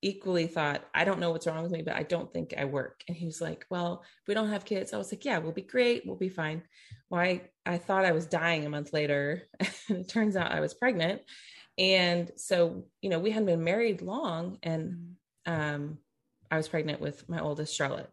equally 0.00 0.48
thought, 0.48 0.84
I 0.92 1.04
don't 1.04 1.20
know 1.20 1.30
what's 1.30 1.46
wrong 1.46 1.62
with 1.62 1.70
me, 1.70 1.82
but 1.82 1.94
I 1.94 2.02
don't 2.02 2.32
think 2.32 2.52
I 2.58 2.64
work. 2.64 3.04
And 3.06 3.16
he 3.16 3.26
was 3.26 3.40
like, 3.40 3.64
Well, 3.70 4.02
if 4.02 4.26
we 4.26 4.34
don't 4.34 4.50
have 4.50 4.64
kids, 4.64 4.92
I 4.92 4.98
was 4.98 5.12
like, 5.12 5.24
Yeah, 5.24 5.38
we'll 5.38 5.52
be 5.52 5.62
great. 5.62 6.02
We'll 6.04 6.16
be 6.16 6.30
fine. 6.30 6.62
Well, 7.10 7.20
I, 7.20 7.42
I 7.64 7.78
thought 7.78 8.04
I 8.04 8.12
was 8.12 8.26
dying 8.26 8.66
a 8.66 8.70
month 8.70 8.92
later. 8.92 9.44
and 9.88 9.98
it 9.98 10.08
turns 10.08 10.34
out 10.34 10.50
I 10.50 10.58
was 10.58 10.74
pregnant. 10.74 11.22
And 11.78 12.28
so, 12.34 12.86
you 13.00 13.08
know, 13.08 13.20
we 13.20 13.30
hadn't 13.30 13.46
been 13.46 13.62
married 13.62 14.02
long. 14.02 14.58
And 14.64 15.14
um, 15.46 15.98
I 16.52 16.58
was 16.58 16.68
pregnant 16.68 17.00
with 17.00 17.26
my 17.30 17.40
oldest, 17.40 17.74
Charlotte. 17.74 18.12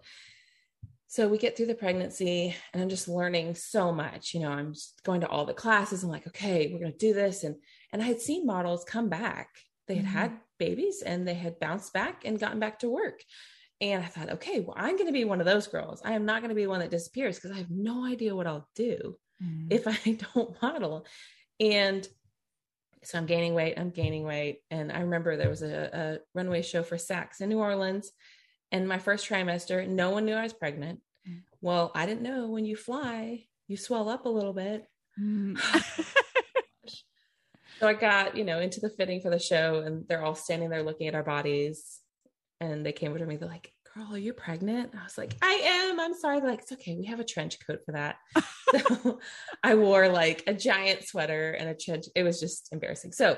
So 1.07 1.27
we 1.27 1.37
get 1.37 1.57
through 1.57 1.65
the 1.65 1.75
pregnancy 1.75 2.55
and 2.71 2.81
I'm 2.81 2.87
just 2.87 3.09
learning 3.09 3.55
so 3.55 3.91
much. 3.91 4.33
You 4.33 4.39
know, 4.39 4.51
I'm 4.51 4.73
just 4.73 5.03
going 5.03 5.21
to 5.21 5.27
all 5.27 5.45
the 5.45 5.53
classes. 5.53 6.03
I'm 6.03 6.09
like, 6.09 6.25
okay, 6.27 6.69
we're 6.71 6.79
going 6.79 6.93
to 6.93 6.97
do 6.97 7.13
this. 7.13 7.43
And, 7.43 7.55
and 7.91 8.01
I 8.01 8.05
had 8.05 8.21
seen 8.21 8.45
models 8.45 8.85
come 8.85 9.09
back. 9.09 9.49
They 9.87 9.95
had 9.95 10.05
mm-hmm. 10.05 10.17
had 10.17 10.37
babies 10.57 11.01
and 11.01 11.27
they 11.27 11.33
had 11.33 11.59
bounced 11.59 11.91
back 11.91 12.23
and 12.23 12.39
gotten 12.39 12.59
back 12.59 12.79
to 12.79 12.89
work. 12.89 13.21
And 13.81 14.03
I 14.03 14.07
thought, 14.07 14.29
okay, 14.29 14.61
well, 14.61 14.75
I'm 14.77 14.95
going 14.95 15.07
to 15.07 15.11
be 15.11 15.25
one 15.25 15.41
of 15.41 15.45
those 15.45 15.67
girls. 15.67 16.01
I 16.05 16.13
am 16.13 16.25
not 16.25 16.41
going 16.41 16.49
to 16.49 16.55
be 16.55 16.67
one 16.67 16.79
that 16.79 16.91
disappears 16.91 17.35
because 17.35 17.51
I 17.51 17.57
have 17.59 17.71
no 17.71 18.05
idea 18.05 18.35
what 18.35 18.47
I'll 18.47 18.69
do 18.75 19.17
mm-hmm. 19.43 19.67
if 19.69 19.85
I 20.05 20.17
don't 20.33 20.61
model. 20.61 21.05
And 21.59 22.07
so 23.03 23.17
I'm 23.17 23.25
gaining 23.25 23.53
weight, 23.53 23.75
I'm 23.77 23.91
gaining 23.91 24.23
weight. 24.23 24.59
And 24.71 24.91
I 24.91 25.01
remember 25.01 25.37
there 25.37 25.49
was 25.49 25.61
a, 25.61 25.89
a 25.93 26.17
runway 26.33 26.61
show 26.61 26.83
for 26.83 26.97
Saks 26.97 27.41
in 27.41 27.49
New 27.49 27.59
Orleans. 27.59 28.11
And 28.71 28.87
my 28.87 28.99
first 28.99 29.27
trimester, 29.27 29.87
no 29.87 30.11
one 30.11 30.25
knew 30.25 30.35
I 30.35 30.43
was 30.43 30.53
pregnant. 30.53 30.99
Mm. 31.27 31.41
Well, 31.61 31.91
I 31.95 32.05
didn't 32.05 32.21
know 32.21 32.47
when 32.47 32.65
you 32.65 32.75
fly, 32.75 33.45
you 33.67 33.77
swell 33.77 34.09
up 34.09 34.25
a 34.25 34.29
little 34.29 34.53
bit. 34.53 34.85
Mm. 35.19 35.57
so 37.79 37.87
I 37.87 37.93
got, 37.93 38.35
you 38.35 38.43
know, 38.43 38.59
into 38.59 38.79
the 38.79 38.89
fitting 38.89 39.21
for 39.21 39.29
the 39.29 39.39
show 39.39 39.81
and 39.85 40.07
they're 40.07 40.23
all 40.23 40.35
standing 40.35 40.69
there 40.69 40.83
looking 40.83 41.07
at 41.07 41.15
our 41.15 41.23
bodies. 41.23 41.99
And 42.59 42.85
they 42.85 42.91
came 42.91 43.11
over 43.11 43.19
to 43.19 43.25
me, 43.25 43.37
they're 43.37 43.47
like, 43.47 43.73
girl, 43.93 44.07
are 44.11 44.17
you 44.17 44.33
pregnant? 44.33 44.91
I 44.99 45.03
was 45.03 45.17
like, 45.17 45.35
I 45.41 45.61
am. 45.63 45.99
I'm 45.99 46.13
sorry. 46.13 46.39
They're 46.39 46.49
like, 46.49 46.61
it's 46.61 46.71
okay. 46.73 46.95
We 46.95 47.05
have 47.05 47.19
a 47.19 47.25
trench 47.25 47.57
coat 47.65 47.81
for 47.85 47.93
that. 47.93 48.17
so 48.71 49.19
I 49.63 49.75
wore 49.75 50.09
like 50.09 50.43
a 50.47 50.53
giant 50.53 51.03
sweater 51.03 51.51
and 51.51 51.69
a 51.69 51.73
trench. 51.73 52.05
It 52.15 52.23
was 52.23 52.39
just 52.39 52.69
embarrassing. 52.71 53.13
So 53.13 53.37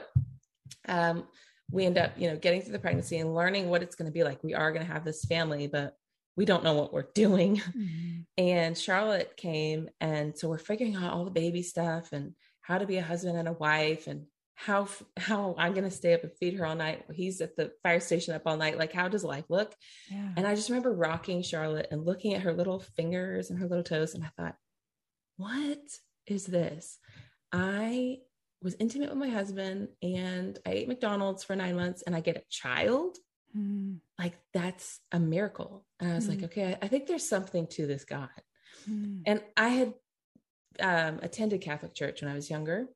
um, 0.88 1.26
we 1.72 1.86
end 1.86 1.98
up, 1.98 2.12
you 2.18 2.30
know, 2.30 2.36
getting 2.36 2.62
through 2.62 2.74
the 2.74 2.80
pregnancy 2.80 3.18
and 3.18 3.34
learning 3.34 3.70
what 3.70 3.84
it's 3.84 3.96
going 3.96 4.08
to 4.08 4.14
be 4.14 4.24
like. 4.24 4.44
We 4.44 4.54
are 4.54 4.72
going 4.72 4.86
to 4.86 4.92
have 4.92 5.06
this 5.06 5.26
family, 5.26 5.68
but 5.68 5.96
we 6.36 6.46
don't 6.46 6.64
know 6.64 6.76
what 6.76 6.94
we're 6.94 7.08
doing. 7.16 7.58
Mm-hmm. 7.58 8.22
And 8.38 8.78
Charlotte 8.78 9.36
came. 9.38 9.90
And 10.00 10.38
so 10.38 10.50
we're 10.50 10.58
figuring 10.58 10.96
out 10.96 11.14
all 11.14 11.26
the 11.26 11.32
baby 11.32 11.64
stuff 11.64 12.12
and 12.12 12.34
how 12.62 12.78
to 12.78 12.86
be 12.86 12.98
a 12.98 13.04
husband 13.04 13.38
and 13.38 13.48
a 13.48 13.54
wife 13.54 14.08
and 14.08 14.26
how 14.56 14.88
how 15.18 15.56
I'm 15.58 15.74
going 15.74 15.90
to 15.90 15.96
stay 15.96 16.14
up 16.14 16.24
and 16.24 16.32
feed 16.40 16.58
her 16.58 16.66
all 16.66 16.76
night. 16.76 17.04
He's 17.14 17.42
at 17.42 17.56
the 17.56 17.72
fire 17.84 18.00
station 18.00 18.34
up 18.36 18.44
all 18.46 18.58
night. 18.58 18.78
Like, 18.78 18.94
how 18.94 19.08
does 19.08 19.24
life 19.24 19.46
look? 19.50 19.74
Yeah. 20.10 20.30
And 20.38 20.46
I 20.46 20.56
just 20.56 20.70
remember 20.70 20.94
rocking 20.94 21.42
Charlotte 21.42 21.88
and 21.92 22.06
looking 22.06 22.34
at 22.34 22.42
her 22.42 22.54
little 22.54 22.80
fingers 22.80 23.50
and 23.50 23.60
her 23.60 23.68
little 23.68 23.84
toes, 23.84 24.14
and 24.14 24.24
I 24.24 24.30
thought, 24.38 24.56
what 25.38 25.80
is 26.28 26.46
this? 26.46 27.00
I 27.52 28.18
was 28.62 28.76
intimate 28.80 29.10
with 29.10 29.18
my 29.18 29.30
husband, 29.30 29.90
and 30.04 30.60
I 30.66 30.72
ate 30.72 30.88
McDonald's 30.88 31.44
for 31.44 31.56
nine 31.56 31.76
months, 31.76 32.04
and 32.04 32.16
I 32.16 32.22
get 32.22 32.38
a 32.38 32.44
child. 32.50 33.18
Mm. 33.58 33.98
Like 34.18 34.38
that's 34.54 35.00
a 35.12 35.20
miracle. 35.20 35.86
And 36.00 36.12
I 36.12 36.16
was 36.16 36.28
mm. 36.28 36.30
like, 36.30 36.44
okay, 36.44 36.78
I 36.82 36.88
think 36.88 37.08
there's 37.08 37.28
something 37.28 37.68
to 37.72 37.88
this 37.88 38.06
God. 38.06 38.30
Mm. 38.90 39.24
And 39.26 39.44
I 39.58 39.68
had 39.70 39.94
um, 40.80 41.20
attended 41.22 41.62
Catholic 41.62 41.94
church 41.94 42.22
when 42.22 42.32
I 42.32 42.36
was 42.36 42.50
younger 42.50 42.88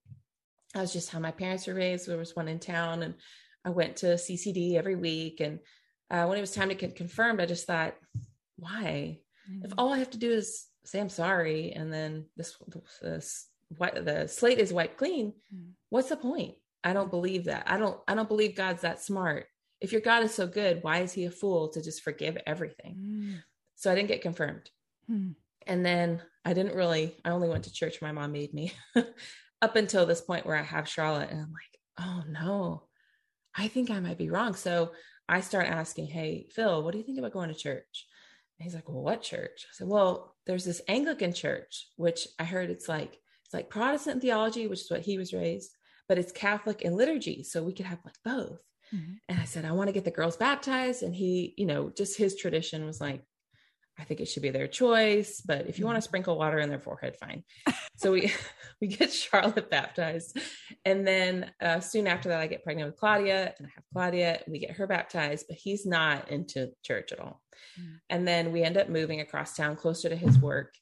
that 0.75 0.81
was 0.81 0.91
just 0.91 1.09
how 1.09 1.19
my 1.19 1.31
parents 1.31 1.67
were 1.67 1.73
raised. 1.73 2.05
There 2.05 2.17
was 2.17 2.35
one 2.35 2.49
in 2.49 2.59
town, 2.59 3.01
and 3.01 3.13
I 3.63 3.69
went 3.69 3.95
to 3.97 4.07
CCD 4.07 4.75
every 4.75 4.97
week. 4.97 5.39
And 5.39 5.59
uh, 6.11 6.25
when 6.25 6.37
it 6.37 6.41
was 6.41 6.51
time 6.51 6.67
to 6.67 6.75
get 6.75 6.97
confirmed, 6.97 7.39
I 7.39 7.45
just 7.45 7.65
thought, 7.65 7.95
why? 8.57 9.19
Mm-hmm. 9.49 9.65
If 9.65 9.71
all 9.77 9.93
I 9.93 9.99
have 9.99 10.09
to 10.09 10.17
do 10.17 10.33
is 10.33 10.65
say 10.83 10.99
I'm 10.99 11.07
sorry, 11.07 11.71
and 11.71 11.93
then 11.93 12.25
this, 12.35 12.57
this 13.01 13.47
what 13.77 14.03
the 14.03 14.27
slate 14.27 14.59
is 14.59 14.73
wiped 14.73 14.97
clean, 14.97 15.31
mm-hmm. 15.53 15.69
what's 15.89 16.09
the 16.09 16.17
point? 16.17 16.55
I 16.83 16.91
don't 16.91 17.09
believe 17.09 17.45
that. 17.45 17.63
I 17.67 17.77
don't. 17.77 17.97
I 18.05 18.13
don't 18.13 18.27
believe 18.27 18.57
God's 18.57 18.81
that 18.81 19.01
smart. 19.01 19.45
If 19.79 19.93
your 19.93 20.01
God 20.01 20.23
is 20.23 20.33
so 20.33 20.45
good, 20.45 20.83
why 20.83 20.99
is 20.99 21.13
He 21.13 21.23
a 21.23 21.31
fool 21.31 21.69
to 21.69 21.81
just 21.81 22.03
forgive 22.03 22.37
everything? 22.45 22.95
Mm-hmm. 22.99 23.35
So 23.75 23.89
I 23.89 23.95
didn't 23.95 24.09
get 24.09 24.21
confirmed. 24.21 24.69
Hmm. 25.07 25.31
And 25.65 25.85
then 25.85 26.21
I 26.43 26.53
didn't 26.53 26.75
really, 26.75 27.15
I 27.23 27.29
only 27.31 27.49
went 27.49 27.63
to 27.63 27.73
church. 27.73 28.01
My 28.01 28.11
mom 28.11 28.33
made 28.33 28.53
me. 28.53 28.73
up 29.65 29.75
until 29.75 30.05
this 30.05 30.21
point 30.21 30.45
where 30.45 30.55
I 30.55 30.61
have 30.61 30.87
Charlotte 30.87 31.31
and 31.31 31.41
I'm 31.41 31.51
like, 31.51 31.79
oh 31.99 32.23
no, 32.29 32.83
I 33.57 33.67
think 33.67 33.89
I 33.89 33.99
might 33.99 34.19
be 34.19 34.29
wrong. 34.29 34.53
So 34.53 34.91
I 35.27 35.41
start 35.41 35.65
asking, 35.65 36.05
hey, 36.05 36.47
Phil, 36.53 36.83
what 36.83 36.91
do 36.91 36.99
you 36.99 37.03
think 37.03 37.17
about 37.17 37.33
going 37.33 37.49
to 37.49 37.55
church? 37.55 38.07
And 38.59 38.63
he's 38.63 38.75
like, 38.75 38.87
well, 38.87 39.01
what 39.01 39.23
church? 39.23 39.65
I 39.67 39.73
said, 39.73 39.87
well, 39.87 40.35
there's 40.45 40.65
this 40.65 40.83
Anglican 40.87 41.33
church, 41.33 41.87
which 41.95 42.27
I 42.37 42.43
heard 42.43 42.69
it's 42.69 42.87
like, 42.87 43.17
it's 43.43 43.53
like 43.55 43.71
Protestant 43.71 44.21
theology, 44.21 44.67
which 44.67 44.81
is 44.81 44.91
what 44.91 45.01
he 45.01 45.17
was 45.17 45.33
raised, 45.33 45.71
but 46.07 46.19
it's 46.19 46.31
Catholic 46.31 46.85
and 46.85 46.95
liturgy. 46.95 47.43
So 47.43 47.63
we 47.63 47.73
could 47.73 47.87
have 47.87 47.99
like 48.05 48.17
both. 48.23 48.59
Mm-hmm. 48.93 49.13
And 49.29 49.39
I 49.39 49.45
said, 49.45 49.65
I 49.65 49.71
want 49.71 49.87
to 49.87 49.93
get 49.93 50.05
the 50.05 50.11
girls 50.11 50.37
baptized. 50.37 51.01
And 51.01 51.15
he, 51.15 51.55
you 51.57 51.65
know, 51.65 51.89
just 51.89 52.19
his 52.19 52.35
tradition 52.35 52.85
was 52.85 53.01
like, 53.01 53.23
I 53.97 54.03
think 54.03 54.19
it 54.19 54.27
should 54.27 54.43
be 54.43 54.49
their 54.49 54.67
choice, 54.67 55.41
but 55.41 55.67
if 55.67 55.79
you 55.79 55.85
want 55.85 55.95
to 55.95 55.99
mm-hmm. 55.99 56.09
sprinkle 56.09 56.37
water 56.37 56.59
in 56.59 56.69
their 56.69 56.79
forehead, 56.79 57.15
fine. 57.17 57.43
so 57.95 58.11
we 58.11 58.33
we 58.81 58.87
get 58.87 59.11
Charlotte 59.11 59.69
baptized, 59.69 60.37
and 60.83 61.07
then 61.07 61.51
uh, 61.61 61.79
soon 61.79 62.07
after 62.07 62.29
that, 62.29 62.41
I 62.41 62.47
get 62.47 62.63
pregnant 62.63 62.89
with 62.89 62.99
Claudia, 62.99 63.53
and 63.57 63.67
I 63.67 63.71
have 63.75 63.83
Claudia. 63.93 64.41
We 64.47 64.59
get 64.59 64.71
her 64.71 64.87
baptized, 64.87 65.45
but 65.47 65.57
he's 65.57 65.85
not 65.85 66.29
into 66.29 66.71
church 66.83 67.11
at 67.11 67.19
all. 67.19 67.41
Mm. 67.79 67.99
And 68.09 68.27
then 68.27 68.51
we 68.51 68.63
end 68.63 68.77
up 68.77 68.89
moving 68.89 69.21
across 69.21 69.55
town, 69.55 69.77
closer 69.77 70.09
to 70.09 70.15
his 70.15 70.37
work, 70.39 70.73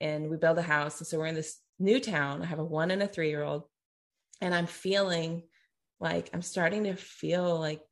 and 0.00 0.30
we 0.30 0.36
build 0.38 0.58
a 0.58 0.62
house. 0.62 0.98
And 0.98 1.06
so 1.06 1.18
we're 1.18 1.26
in 1.26 1.34
this 1.34 1.58
new 1.78 2.00
town. 2.00 2.42
I 2.42 2.46
have 2.46 2.58
a 2.58 2.64
one 2.64 2.90
and 2.90 3.02
a 3.02 3.08
three 3.08 3.28
year 3.28 3.42
old, 3.42 3.64
and 4.40 4.54
I'm 4.54 4.66
feeling 4.66 5.42
like 6.00 6.30
I'm 6.32 6.42
starting 6.42 6.84
to 6.84 6.96
feel 6.96 7.60
like 7.60 7.82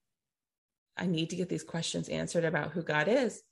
I 0.96 1.06
need 1.06 1.30
to 1.30 1.36
get 1.36 1.50
these 1.50 1.62
questions 1.62 2.08
answered 2.08 2.44
about 2.44 2.72
who 2.72 2.82
God 2.82 3.08
is 3.08 3.42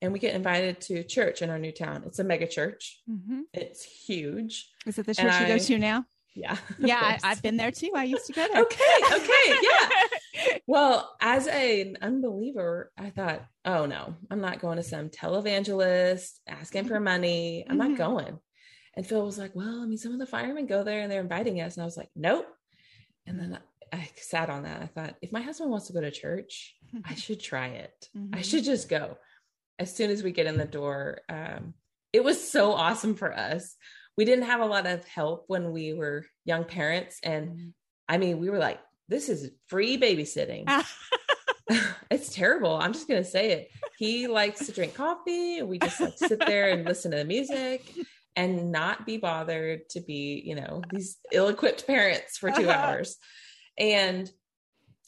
and 0.00 0.12
we 0.12 0.18
get 0.18 0.34
invited 0.34 0.80
to 0.82 1.02
church 1.02 1.42
in 1.42 1.50
our 1.50 1.58
new 1.58 1.72
town. 1.72 2.04
It's 2.06 2.18
a 2.18 2.24
mega 2.24 2.46
church. 2.46 3.00
Mm-hmm. 3.10 3.40
It's 3.52 3.82
huge. 3.82 4.70
Is 4.86 4.98
it 4.98 5.06
the 5.06 5.14
church 5.14 5.40
you 5.40 5.46
I, 5.46 5.48
go 5.48 5.58
to 5.58 5.78
now? 5.78 6.04
Yeah. 6.34 6.56
Yeah, 6.78 7.18
I, 7.22 7.28
have 7.28 7.42
been 7.42 7.56
there 7.56 7.72
too. 7.72 7.90
I 7.94 8.04
used 8.04 8.26
to 8.26 8.32
go 8.32 8.46
there. 8.52 8.62
okay. 8.62 8.84
Okay. 9.12 9.58
Yeah. 9.62 10.58
well, 10.66 11.16
as 11.20 11.48
an 11.48 11.98
unbeliever, 12.00 12.92
I 12.96 13.10
thought, 13.10 13.44
oh 13.64 13.86
no, 13.86 14.14
I'm 14.30 14.40
not 14.40 14.60
going 14.60 14.76
to 14.76 14.82
some 14.84 15.08
televangelist 15.08 16.38
asking 16.46 16.84
for 16.84 17.00
money. 17.00 17.64
I'm 17.68 17.78
mm-hmm. 17.78 17.88
not 17.88 17.98
going. 17.98 18.38
And 18.94 19.06
Phil 19.06 19.24
was 19.24 19.38
like, 19.38 19.54
well, 19.54 19.80
I 19.82 19.86
mean, 19.86 19.98
some 19.98 20.12
of 20.12 20.18
the 20.18 20.26
firemen 20.26 20.66
go 20.66 20.84
there 20.84 21.00
and 21.00 21.10
they're 21.10 21.20
inviting 21.20 21.60
us. 21.60 21.76
And 21.76 21.82
I 21.82 21.86
was 21.86 21.96
like, 21.96 22.10
nope. 22.14 22.46
And 23.26 23.38
then 23.38 23.58
I 23.92 24.08
sat 24.16 24.50
on 24.50 24.62
that. 24.62 24.82
I 24.82 24.86
thought, 24.86 25.16
if 25.22 25.32
my 25.32 25.40
husband 25.40 25.70
wants 25.70 25.88
to 25.88 25.92
go 25.92 26.00
to 26.00 26.10
church, 26.10 26.74
I 27.04 27.14
should 27.14 27.40
try 27.40 27.68
it. 27.68 28.08
Mm-hmm. 28.16 28.34
I 28.34 28.42
should 28.42 28.64
just 28.64 28.88
go 28.88 29.18
as 29.78 29.94
soon 29.94 30.10
as 30.10 30.22
we 30.22 30.32
get 30.32 30.46
in 30.46 30.58
the 30.58 30.64
door, 30.64 31.20
um, 31.28 31.74
it 32.12 32.24
was 32.24 32.50
so 32.50 32.72
awesome 32.72 33.14
for 33.14 33.36
us. 33.36 33.76
We 34.16 34.24
didn't 34.24 34.46
have 34.46 34.60
a 34.60 34.66
lot 34.66 34.86
of 34.86 35.04
help 35.06 35.44
when 35.46 35.72
we 35.72 35.94
were 35.94 36.26
young 36.44 36.64
parents. 36.64 37.18
And. 37.22 37.74
I 38.10 38.16
mean, 38.16 38.38
we 38.38 38.48
were 38.48 38.58
like, 38.58 38.80
this 39.08 39.28
is 39.28 39.50
free 39.66 39.98
babysitting. 39.98 40.64
it's 42.10 42.30
terrible. 42.30 42.76
I'm 42.76 42.92
just 42.92 43.08
going 43.08 43.22
to 43.22 43.28
say 43.28 43.50
it. 43.52 43.70
He 43.98 44.26
likes 44.26 44.66
to 44.66 44.72
drink 44.72 44.94
coffee. 44.94 45.62
We 45.62 45.78
just 45.78 46.00
like 46.00 46.16
sit 46.16 46.38
there 46.40 46.70
and 46.70 46.84
listen 46.84 47.10
to 47.10 47.18
the 47.18 47.24
music 47.24 47.84
and 48.36 48.70
not 48.70 49.04
be 49.04 49.18
bothered 49.18 49.88
to 49.90 50.00
be, 50.00 50.42
you 50.44 50.54
know, 50.54 50.82
these 50.90 51.18
ill 51.32 51.48
equipped 51.48 51.86
parents 51.86 52.38
for 52.38 52.50
2 52.50 52.70
hours 52.70 53.16
and, 53.76 54.30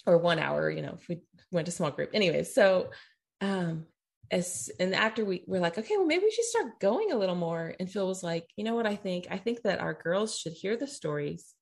or 0.07 0.19
one 0.19 0.39
hour, 0.39 0.71
you 0.71 0.83
know, 0.83 0.99
if 1.00 1.09
we 1.09 1.21
went 1.50 1.67
to 1.67 1.73
small 1.73 1.91
group. 1.91 2.11
Anyways, 2.12 2.55
so 2.55 2.91
um, 3.41 3.87
as 4.31 4.71
and 4.79 4.95
after 4.95 5.25
we 5.25 5.43
were 5.47 5.59
like, 5.59 5.77
okay, 5.77 5.97
well, 5.97 6.07
maybe 6.07 6.25
we 6.25 6.31
should 6.31 6.45
start 6.45 6.81
going 6.81 7.11
a 7.11 7.17
little 7.17 7.35
more. 7.35 7.75
And 7.81 7.91
Phil 7.91 8.07
was 8.07 8.23
like, 8.23 8.49
you 8.57 8.65
know 8.65 8.75
what 8.75 8.87
I 8.87 8.97
think? 8.97 9.27
I 9.31 9.39
think 9.39 9.63
that 9.63 9.81
our 9.81 9.95
girls 9.95 10.39
should 10.39 10.53
hear 10.53 10.77
the 10.77 10.87
stories 10.87 11.55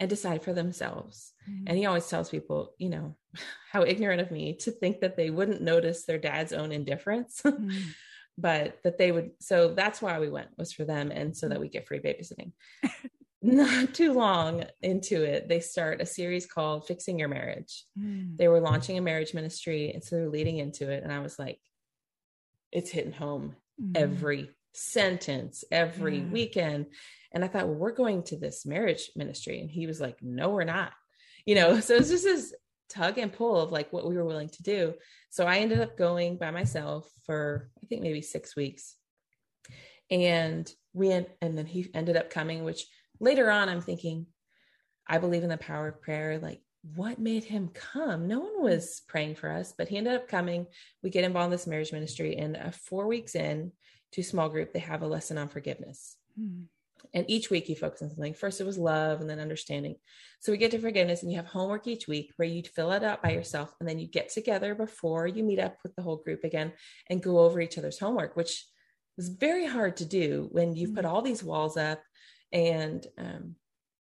and 0.00 0.10
decide 0.10 0.42
for 0.42 0.52
themselves. 0.52 1.32
Mm-hmm. 1.48 1.64
And 1.66 1.78
he 1.78 1.86
always 1.86 2.08
tells 2.08 2.30
people, 2.30 2.74
you 2.78 2.88
know, 2.88 3.16
how 3.70 3.82
ignorant 3.82 4.20
of 4.20 4.30
me 4.30 4.56
to 4.60 4.70
think 4.70 5.00
that 5.00 5.16
they 5.16 5.30
wouldn't 5.30 5.62
notice 5.62 6.04
their 6.04 6.18
dad's 6.18 6.52
own 6.52 6.72
indifference. 6.72 7.42
Mm-hmm. 7.54 7.90
but 8.36 8.78
that 8.82 8.98
they 8.98 9.12
would 9.12 9.30
so 9.38 9.74
that's 9.74 10.02
why 10.02 10.18
we 10.18 10.28
went 10.28 10.48
was 10.58 10.72
for 10.72 10.84
them 10.84 11.12
and 11.12 11.36
so 11.36 11.48
that 11.48 11.60
we 11.60 11.68
get 11.68 11.86
free 11.86 12.00
babysitting 12.00 12.50
not 13.42 13.94
too 13.94 14.12
long 14.12 14.64
into 14.82 15.22
it 15.22 15.48
they 15.48 15.60
start 15.60 16.00
a 16.00 16.06
series 16.06 16.44
called 16.44 16.84
fixing 16.84 17.16
your 17.18 17.28
marriage 17.28 17.84
mm. 17.96 18.36
they 18.36 18.48
were 18.48 18.60
launching 18.60 18.98
a 18.98 19.02
marriage 19.02 19.34
ministry 19.34 19.92
and 19.92 20.02
so 20.02 20.16
they're 20.16 20.28
leading 20.28 20.58
into 20.58 20.90
it 20.90 21.04
and 21.04 21.12
i 21.12 21.20
was 21.20 21.38
like 21.38 21.60
it's 22.74 22.90
hitting 22.90 23.12
home 23.12 23.56
mm-hmm. 23.80 23.92
every 23.94 24.50
sentence 24.74 25.64
every 25.70 26.18
Yeah. 26.18 26.26
weekend. 26.26 26.86
And 27.32 27.44
I 27.44 27.48
thought, 27.48 27.66
well, 27.68 27.76
we're 27.76 27.92
going 27.92 28.24
to 28.24 28.36
this 28.36 28.66
marriage 28.66 29.10
ministry. 29.16 29.60
And 29.60 29.70
he 29.70 29.86
was 29.86 30.00
like, 30.00 30.22
no, 30.22 30.50
we're 30.50 30.64
not. 30.64 30.92
You 31.46 31.56
know, 31.56 31.78
so 31.80 31.96
it's 31.96 32.08
just 32.08 32.24
this 32.24 32.54
tug 32.88 33.18
and 33.18 33.30
pull 33.30 33.60
of 33.60 33.70
like 33.70 33.92
what 33.92 34.08
we 34.08 34.16
were 34.16 34.24
willing 34.24 34.48
to 34.48 34.62
do. 34.62 34.94
So 35.28 35.44
I 35.44 35.58
ended 35.58 35.78
up 35.78 35.94
going 35.98 36.38
by 36.38 36.50
myself 36.52 37.06
for, 37.26 37.68
I 37.82 37.86
think 37.86 38.00
maybe 38.00 38.22
six 38.22 38.56
weeks. 38.56 38.96
And 40.10 40.66
we, 40.94 41.10
and 41.10 41.26
then 41.42 41.66
he 41.66 41.90
ended 41.92 42.16
up 42.16 42.30
coming, 42.30 42.64
which 42.64 42.86
later 43.20 43.50
on 43.50 43.68
I'm 43.68 43.82
thinking, 43.82 44.24
I 45.06 45.18
believe 45.18 45.42
in 45.42 45.50
the 45.50 45.58
power 45.58 45.88
of 45.88 46.00
prayer. 46.00 46.38
Like, 46.38 46.62
what 46.94 47.18
made 47.18 47.44
him 47.44 47.70
come? 47.72 48.28
No 48.28 48.40
one 48.40 48.62
was 48.62 49.02
praying 49.08 49.36
for 49.36 49.50
us, 49.50 49.72
but 49.76 49.88
he 49.88 49.96
ended 49.96 50.14
up 50.14 50.28
coming. 50.28 50.66
We 51.02 51.10
get 51.10 51.24
involved 51.24 51.46
in 51.46 51.50
this 51.52 51.66
marriage 51.66 51.92
ministry, 51.92 52.36
and 52.36 52.56
uh, 52.56 52.70
four 52.70 53.06
weeks 53.06 53.34
in 53.34 53.72
to 54.12 54.22
small 54.22 54.48
group, 54.48 54.72
they 54.72 54.80
have 54.80 55.02
a 55.02 55.06
lesson 55.06 55.38
on 55.38 55.48
forgiveness. 55.48 56.16
Hmm. 56.38 56.64
And 57.12 57.24
each 57.28 57.50
week 57.50 57.68
you 57.68 57.76
focus 57.76 58.02
on 58.02 58.10
something. 58.10 58.34
First, 58.34 58.60
it 58.60 58.66
was 58.66 58.78
love 58.78 59.20
and 59.20 59.28
then 59.28 59.38
understanding. 59.38 59.96
So 60.40 60.52
we 60.52 60.58
get 60.58 60.72
to 60.72 60.78
forgiveness, 60.78 61.22
and 61.22 61.30
you 61.30 61.36
have 61.38 61.46
homework 61.46 61.86
each 61.86 62.06
week 62.06 62.32
where 62.36 62.48
you 62.48 62.62
fill 62.62 62.92
it 62.92 63.04
out 63.04 63.22
by 63.22 63.30
yourself. 63.30 63.74
And 63.80 63.88
then 63.88 63.98
you 63.98 64.06
get 64.06 64.28
together 64.30 64.74
before 64.74 65.26
you 65.26 65.42
meet 65.42 65.58
up 65.58 65.76
with 65.82 65.94
the 65.96 66.02
whole 66.02 66.16
group 66.16 66.44
again 66.44 66.72
and 67.08 67.22
go 67.22 67.38
over 67.38 67.60
each 67.60 67.78
other's 67.78 67.98
homework, 67.98 68.36
which 68.36 68.66
was 69.16 69.28
very 69.28 69.66
hard 69.66 69.96
to 69.98 70.04
do 70.04 70.48
when 70.50 70.74
you've 70.74 70.94
put 70.94 71.04
all 71.04 71.22
these 71.22 71.42
walls 71.42 71.76
up. 71.76 72.02
And 72.52 73.06
um, 73.16 73.56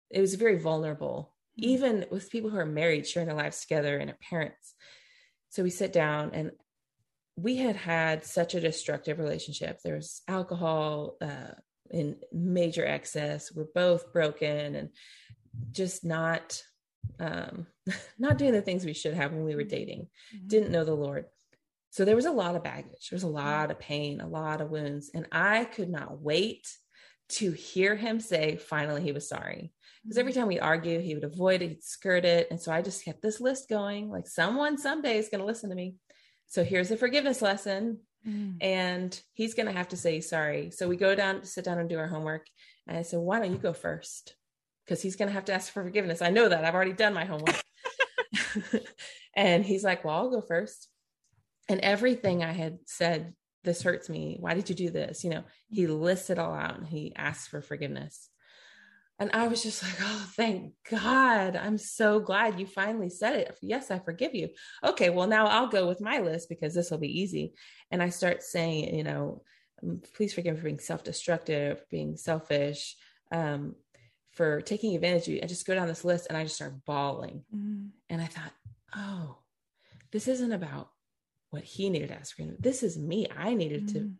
it 0.09 0.21
was 0.21 0.35
very 0.35 0.57
vulnerable. 0.57 1.32
Even 1.55 2.05
with 2.09 2.29
people 2.29 2.49
who 2.49 2.57
are 2.57 2.65
married, 2.65 3.07
sharing 3.07 3.27
their 3.27 3.37
lives 3.37 3.61
together 3.61 3.97
and 3.97 4.09
are 4.09 4.17
parents. 4.29 4.73
So 5.49 5.63
we 5.63 5.69
sit 5.69 5.93
down 5.93 6.31
and 6.33 6.51
we 7.35 7.57
had 7.57 7.75
had 7.75 8.25
such 8.25 8.55
a 8.55 8.61
destructive 8.61 9.19
relationship. 9.19 9.79
There 9.83 9.95
was 9.95 10.21
alcohol 10.27 11.17
uh, 11.21 11.53
in 11.89 12.17
major 12.31 12.85
excess. 12.85 13.51
We're 13.53 13.65
both 13.73 14.11
broken 14.13 14.75
and 14.75 14.89
just 15.71 16.03
not 16.03 16.61
um, 17.19 17.67
not 18.17 18.37
doing 18.37 18.53
the 18.53 18.61
things 18.61 18.85
we 18.85 18.93
should 18.93 19.13
have 19.13 19.31
when 19.31 19.43
we 19.43 19.55
were 19.55 19.63
dating. 19.63 20.07
Mhm. 20.35 20.47
Didn't 20.47 20.71
know 20.71 20.83
the 20.83 20.95
Lord. 20.95 21.25
So 21.91 22.05
there 22.05 22.15
was 22.15 22.25
a 22.25 22.31
lot 22.31 22.55
of 22.55 22.63
baggage. 22.63 23.09
There 23.09 23.15
was 23.15 23.23
a 23.23 23.27
lot 23.27 23.69
of 23.69 23.77
pain, 23.77 24.19
a 24.19 24.27
lot 24.27 24.61
of 24.61 24.71
wounds, 24.71 25.11
and 25.13 25.27
I 25.31 25.65
could 25.65 25.89
not 25.89 26.19
wait 26.19 26.67
to 27.37 27.51
hear 27.51 27.95
him 27.95 28.19
say 28.19 28.57
finally 28.57 29.01
he 29.01 29.11
was 29.11 29.27
sorry. 29.27 29.71
Because 30.03 30.17
every 30.17 30.33
time 30.33 30.47
we 30.47 30.59
argue, 30.59 30.99
he 30.99 31.15
would 31.15 31.23
avoid 31.23 31.61
it, 31.61 31.69
he'd 31.69 31.83
skirt 31.83 32.25
it. 32.25 32.47
And 32.51 32.59
so 32.59 32.73
I 32.73 32.81
just 32.81 33.05
kept 33.05 33.21
this 33.21 33.39
list 33.39 33.69
going 33.69 34.09
like 34.09 34.27
someone 34.27 34.77
someday 34.77 35.17
is 35.17 35.29
going 35.29 35.39
to 35.39 35.45
listen 35.45 35.69
to 35.69 35.75
me. 35.75 35.95
So 36.47 36.63
here's 36.63 36.91
a 36.91 36.97
forgiveness 36.97 37.41
lesson 37.41 37.99
Mm. 38.27 38.55
and 38.61 39.21
he's 39.33 39.53
going 39.53 39.65
to 39.65 39.73
have 39.73 39.89
to 39.89 39.97
say 39.97 40.21
sorry. 40.21 40.71
So 40.71 40.87
we 40.87 40.95
go 40.95 41.13
down, 41.13 41.43
sit 41.43 41.65
down 41.65 41.79
and 41.79 41.89
do 41.89 41.99
our 41.99 42.07
homework. 42.07 42.47
And 42.87 42.97
I 42.97 43.01
said, 43.01 43.19
why 43.19 43.39
don't 43.39 43.51
you 43.51 43.57
go 43.57 43.73
first? 43.73 44.35
Because 44.85 45.01
he's 45.01 45.15
going 45.15 45.27
to 45.27 45.33
have 45.33 45.45
to 45.45 45.53
ask 45.53 45.71
for 45.71 45.83
forgiveness. 45.83 46.21
I 46.21 46.29
know 46.29 46.47
that 46.47 46.63
I've 46.63 46.75
already 46.75 46.93
done 46.93 47.13
my 47.13 47.25
homework. 47.25 47.61
and 49.35 49.65
he's 49.65 49.83
like, 49.83 50.03
well, 50.03 50.15
I'll 50.15 50.29
go 50.31 50.41
first. 50.41 50.89
And 51.69 51.79
everything 51.81 52.43
I 52.43 52.51
had 52.51 52.79
said, 52.85 53.33
this 53.63 53.81
hurts 53.81 54.09
me. 54.09 54.37
Why 54.39 54.53
did 54.53 54.69
you 54.69 54.75
do 54.75 54.89
this? 54.89 55.23
You 55.23 55.29
know, 55.29 55.43
he 55.69 55.87
lists 55.87 56.29
it 56.29 56.39
all 56.39 56.53
out 56.53 56.77
and 56.77 56.87
he 56.87 57.13
asks 57.15 57.47
for 57.47 57.61
forgiveness. 57.61 58.29
And 59.19 59.29
I 59.33 59.47
was 59.47 59.61
just 59.63 59.83
like, 59.83 59.95
oh, 60.01 60.29
thank 60.35 60.73
God. 60.89 61.55
I'm 61.55 61.77
so 61.77 62.19
glad 62.19 62.59
you 62.59 62.65
finally 62.65 63.09
said 63.09 63.35
it. 63.35 63.57
Yes, 63.61 63.91
I 63.91 63.99
forgive 63.99 64.33
you. 64.33 64.49
Okay, 64.83 65.09
well, 65.09 65.27
now 65.27 65.47
I'll 65.47 65.67
go 65.67 65.87
with 65.87 66.01
my 66.01 66.19
list 66.19 66.49
because 66.49 66.73
this 66.73 66.89
will 66.91 66.97
be 66.97 67.21
easy. 67.21 67.53
And 67.91 68.01
I 68.01 68.09
start 68.09 68.41
saying, 68.41 68.95
you 68.95 69.03
know, 69.03 69.43
"Um, 69.81 70.01
please 70.15 70.33
forgive 70.33 70.55
me 70.55 70.59
for 70.59 70.65
being 70.65 70.79
self 70.79 71.03
destructive, 71.03 71.85
being 71.89 72.17
selfish, 72.17 72.97
um, 73.31 73.75
for 74.31 74.61
taking 74.61 74.95
advantage 74.95 75.27
of 75.27 75.35
you. 75.35 75.39
I 75.43 75.45
just 75.45 75.65
go 75.65 75.75
down 75.75 75.87
this 75.87 76.03
list 76.03 76.27
and 76.27 76.35
I 76.35 76.43
just 76.43 76.55
start 76.55 76.83
bawling. 76.85 77.43
Mm. 77.55 77.89
And 78.09 78.21
I 78.21 78.25
thought, 78.25 78.51
oh, 78.95 79.37
this 80.11 80.27
isn't 80.27 80.51
about 80.51 80.89
what 81.53 81.63
he 81.63 81.89
needed 81.89 82.09
to 82.09 82.15
ask 82.15 82.35
for. 82.35 82.43
This 82.59 82.83
is 82.83 82.97
me. 82.97 83.27
I 83.35 83.53
needed 83.53 83.87
to 83.89 83.99
Mm. 83.99 84.13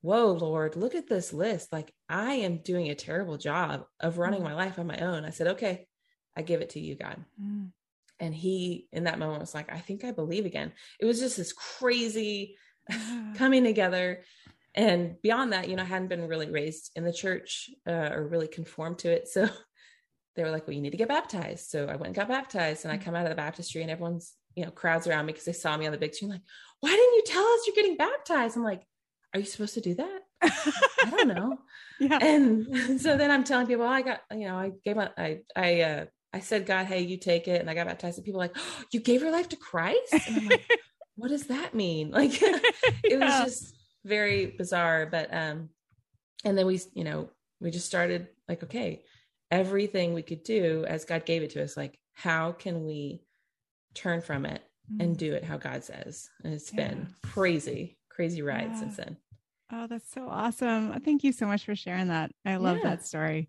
whoa 0.00 0.30
lord 0.30 0.76
look 0.76 0.94
at 0.94 1.08
this 1.08 1.32
list 1.32 1.72
like 1.72 1.92
i 2.08 2.34
am 2.34 2.58
doing 2.58 2.88
a 2.88 2.94
terrible 2.94 3.36
job 3.36 3.84
of 3.98 4.16
running 4.16 4.40
Mm. 4.40 4.44
my 4.50 4.54
life 4.54 4.78
on 4.78 4.86
my 4.86 4.98
own 4.98 5.24
i 5.24 5.30
said 5.30 5.48
okay 5.48 5.88
i 6.36 6.42
give 6.42 6.60
it 6.60 6.70
to 6.70 6.80
you 6.80 6.94
god 6.94 7.18
Mm. 7.42 7.72
and 8.20 8.32
he 8.32 8.86
in 8.92 9.04
that 9.04 9.18
moment 9.18 9.40
was 9.40 9.54
like 9.54 9.72
i 9.72 9.80
think 9.80 10.04
i 10.04 10.12
believe 10.12 10.46
again 10.46 10.70
it 11.00 11.04
was 11.04 11.18
just 11.18 11.36
this 11.36 11.52
crazy 11.52 12.56
coming 13.34 13.64
together 13.64 14.22
and 14.76 15.20
beyond 15.20 15.52
that 15.52 15.68
you 15.68 15.74
know 15.74 15.82
i 15.82 15.86
hadn't 15.94 16.08
been 16.14 16.28
really 16.28 16.48
raised 16.50 16.92
in 16.94 17.02
the 17.02 17.12
church 17.12 17.68
uh, 17.88 18.10
or 18.14 18.28
really 18.28 18.46
conformed 18.48 18.98
to 19.00 19.10
it 19.10 19.26
so 19.26 19.48
they 20.36 20.44
were 20.44 20.50
like 20.52 20.64
well 20.68 20.76
you 20.76 20.82
need 20.82 20.90
to 20.96 20.96
get 21.04 21.08
baptized 21.08 21.68
so 21.70 21.86
i 21.86 21.96
went 21.96 22.06
and 22.06 22.14
got 22.14 22.28
baptized 22.28 22.84
and 22.84 22.92
i 22.92 22.96
come 23.04 23.16
out 23.16 23.26
of 23.26 23.30
the 23.30 23.34
baptistry 23.46 23.82
and 23.82 23.90
everyone's 23.90 24.34
you 24.54 24.64
know 24.64 24.70
crowds 24.70 25.06
around 25.06 25.26
me 25.26 25.32
because 25.32 25.46
they 25.46 25.52
saw 25.52 25.76
me 25.76 25.86
on 25.86 25.92
the 25.92 25.98
big 25.98 26.14
screen 26.14 26.30
like 26.30 26.42
why 26.80 26.90
didn't 26.90 27.14
you 27.14 27.22
tell 27.26 27.44
us 27.44 27.66
you're 27.66 27.76
getting 27.76 27.96
baptized 27.96 28.56
i'm 28.56 28.64
like 28.64 28.82
are 29.34 29.40
you 29.40 29.46
supposed 29.46 29.74
to 29.74 29.80
do 29.80 29.94
that 29.94 30.20
i 30.42 31.10
don't 31.10 31.28
know 31.28 31.58
yeah. 31.98 32.18
and 32.20 33.00
so 33.00 33.16
then 33.16 33.30
I'm 33.30 33.44
telling 33.44 33.66
people, 33.66 33.86
I 33.86 34.02
got, 34.02 34.20
you 34.32 34.48
know, 34.48 34.56
I 34.56 34.72
gave 34.84 34.96
my, 34.96 35.10
I, 35.16 35.40
I, 35.56 35.80
uh, 35.82 36.04
I 36.32 36.40
said, 36.40 36.66
God, 36.66 36.86
hey, 36.86 37.00
you 37.00 37.16
take 37.16 37.48
it. 37.48 37.60
And 37.60 37.70
I 37.70 37.74
got 37.74 37.86
baptized. 37.86 38.18
And 38.18 38.24
people 38.24 38.40
like, 38.40 38.56
oh, 38.56 38.82
you 38.92 39.00
gave 39.00 39.22
your 39.22 39.32
life 39.32 39.48
to 39.50 39.56
Christ? 39.56 40.12
And 40.12 40.36
I'm 40.36 40.46
like, 40.46 40.70
what 41.16 41.28
does 41.28 41.46
that 41.46 41.74
mean? 41.74 42.10
Like, 42.10 42.32
it 42.42 43.18
was 43.18 43.44
just 43.44 43.74
very 44.04 44.46
bizarre. 44.46 45.06
But, 45.06 45.32
um, 45.32 45.70
and 46.44 46.56
then 46.56 46.66
we, 46.66 46.80
you 46.94 47.04
know, 47.04 47.30
we 47.60 47.70
just 47.70 47.86
started 47.86 48.28
like, 48.48 48.62
okay, 48.64 49.02
everything 49.50 50.12
we 50.12 50.22
could 50.22 50.44
do 50.44 50.84
as 50.86 51.04
God 51.04 51.24
gave 51.24 51.42
it 51.42 51.50
to 51.50 51.62
us, 51.62 51.76
like, 51.76 51.98
how 52.12 52.52
can 52.52 52.84
we 52.84 53.22
turn 53.98 54.20
from 54.20 54.46
it 54.46 54.62
and 55.00 55.14
Mm. 55.14 55.18
do 55.18 55.34
it 55.34 55.44
how 55.44 55.56
God 55.58 55.84
says? 55.84 56.30
And 56.44 56.54
it's 56.54 56.72
Yeah. 56.72 56.88
been 56.88 57.08
crazy, 57.22 57.98
crazy 58.08 58.42
ride 58.42 58.70
Yeah. 58.72 58.78
since 58.80 58.96
then. 58.96 59.16
Oh, 59.70 59.86
that's 59.86 60.10
so 60.10 60.28
awesome. 60.28 60.98
Thank 61.00 61.24
you 61.24 61.32
so 61.32 61.46
much 61.46 61.64
for 61.64 61.74
sharing 61.76 62.08
that. 62.08 62.30
I 62.46 62.56
love 62.56 62.78
Yeah. 62.78 62.90
that 62.90 63.04
story. 63.06 63.48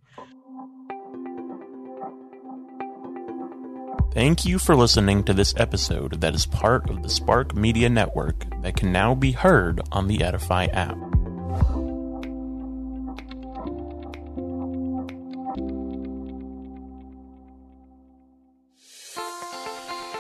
Thank 4.12 4.44
you 4.44 4.58
for 4.60 4.76
listening 4.76 5.24
to 5.26 5.34
this 5.34 5.54
episode 5.56 6.20
that 6.20 6.34
is 6.36 6.46
part 6.46 6.90
of 6.90 7.04
the 7.04 7.10
Spark 7.10 7.56
Media 7.56 7.88
Network 7.90 8.44
that 8.64 8.76
can 8.76 8.92
now 8.92 9.14
be 9.16 9.32
heard 9.32 9.80
on 9.92 10.08
the 10.08 10.24
Edify 10.24 10.66
app. 10.66 10.98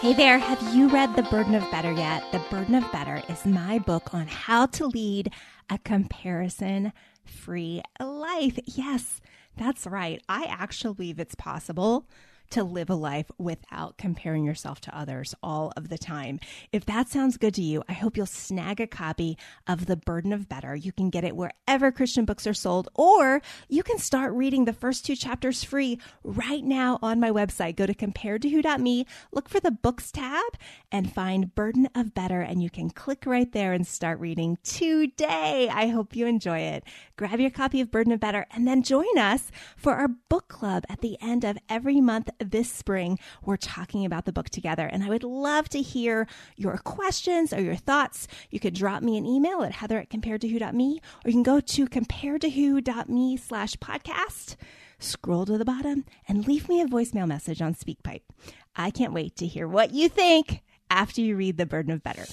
Hey 0.02 0.14
there, 0.14 0.40
have 0.40 0.74
you 0.74 0.88
read 0.88 1.18
The 1.18 1.24
Burden 1.24 1.56
of 1.56 1.70
Better 1.72 1.92
yet? 1.92 2.24
The 2.32 2.42
Burden 2.50 2.76
of 2.76 2.90
Better 2.90 3.22
is 3.28 3.46
my 3.46 3.80
book 3.80 4.14
on 4.14 4.28
how 4.28 4.66
to 4.68 4.88
lead 4.88 5.34
a 5.70 5.78
comparison 5.78 6.94
free 7.26 7.82
life. 8.00 8.58
Yes, 8.64 9.20
that's 9.58 9.86
right. 9.86 10.24
I 10.30 10.46
actually 10.46 10.94
believe 10.94 11.20
it's 11.20 11.36
possible 11.36 12.08
to 12.52 12.64
live 12.64 12.90
a 12.90 12.96
life 12.96 13.30
without 13.38 13.98
comparing 13.98 14.44
yourself 14.44 14.82
to 14.82 14.98
others 14.98 15.36
all 15.42 15.72
of 15.78 15.90
the 15.90 15.98
time. 15.98 16.40
If 16.72 16.86
that 16.86 17.10
sounds 17.10 17.38
good 17.38 17.54
to 17.56 17.62
you, 17.62 17.84
I 17.88 17.94
hope 17.94 18.18
you'll 18.18 18.26
snag 18.26 18.80
a 18.80 18.88
copy 18.88 19.38
of 19.68 19.86
The 19.86 19.96
Burden 19.96 20.34
of 20.34 20.50
Better. 20.50 20.76
You 20.76 20.92
can 20.92 21.10
get 21.10 21.24
it 21.24 21.36
wherever 21.36 21.92
Christian 21.92 22.26
books 22.26 22.48
are 22.48 22.54
sold, 22.54 22.90
or 22.96 23.42
you 23.68 23.84
can 23.84 23.98
start 23.98 24.34
reading 24.34 24.66
the 24.66 24.74
first 24.74 25.06
two 25.06 25.16
chapters 25.16 25.64
free 25.64 26.00
right 26.24 26.64
now 26.64 27.00
on 27.02 27.20
my 27.20 27.32
website. 27.32 27.76
Go 27.76 27.86
to 27.86 27.94
comparedtowho.me, 27.94 29.06
look 29.32 29.50
for 29.50 29.60
the 29.60 29.72
books 29.72 30.12
tab, 30.12 30.54
and 30.92 31.14
find 31.14 31.56
Burden 31.56 31.90
of 31.96 32.14
Better, 32.14 32.42
and 32.42 32.62
you 32.62 32.70
can 32.70 32.90
click 32.90 33.26
right 33.26 33.52
there 33.52 33.74
and 33.74 33.86
start 33.86 34.20
reading 34.20 34.58
today. 34.64 35.70
I 35.72 35.88
hope 35.88 36.16
you 36.16 36.26
enjoy 36.26 36.60
it. 36.60 36.84
Grab 37.18 37.40
your 37.40 37.50
copy 37.50 37.82
of 37.82 37.92
Burden 37.92 38.14
of 38.14 38.20
Better 38.20 38.46
and 38.52 38.68
then 38.68 38.84
join 38.84 39.18
us 39.18 39.52
for 39.76 39.94
our 39.96 40.08
book 40.08 40.48
club 40.48 40.84
at 40.90 41.02
the 41.02 41.18
end 41.22 41.44
of 41.44 41.58
every 41.70 42.02
month 42.02 42.30
this 42.40 42.72
spring. 42.72 43.20
We're 43.44 43.58
talking 43.58 44.06
about 44.06 44.26
the 44.26 44.34
book 44.34 44.50
together, 44.50 44.86
and 44.86 45.04
I 45.04 45.10
would 45.10 45.24
love 45.24 45.70
to 45.70 45.82
hear 45.82 46.28
your 46.56 46.78
questions 46.78 47.54
or 47.54 47.62
your 47.62 47.76
thoughts. 47.76 48.28
You 48.50 48.60
could 48.60 48.74
drop 48.74 49.04
me 49.04 49.18
an 49.18 49.26
email 49.26 49.64
at 49.64 49.74
heather 49.74 50.00
at 50.00 50.10
comparedtowho.me, 50.10 51.02
or 51.26 51.30
you 51.30 51.34
can 51.34 51.44
go 51.44 51.60
to 51.60 51.88
comparedtowho.me 51.88 53.38
slash 53.38 53.76
podcast 53.76 54.56
scroll 55.00 55.46
to 55.46 55.58
the 55.58 55.66
bottom 55.66 56.06
and 56.28 56.48
leave 56.48 56.70
me 56.70 56.82
a 56.82 56.86
voicemail 56.86 57.28
message 57.28 57.62
on 57.62 57.74
SpeakPipe. 57.74 58.22
I 58.76 58.92
can't 58.92 59.14
wait 59.14 59.36
to 59.38 59.48
hear 59.48 59.68
what 59.68 59.92
you 59.92 60.10
think 60.10 60.62
after 60.90 61.22
you 61.22 61.36
read 61.36 61.58
The 61.58 61.66
Burden 61.66 61.94
of 61.94 62.04
Better. 62.04 62.26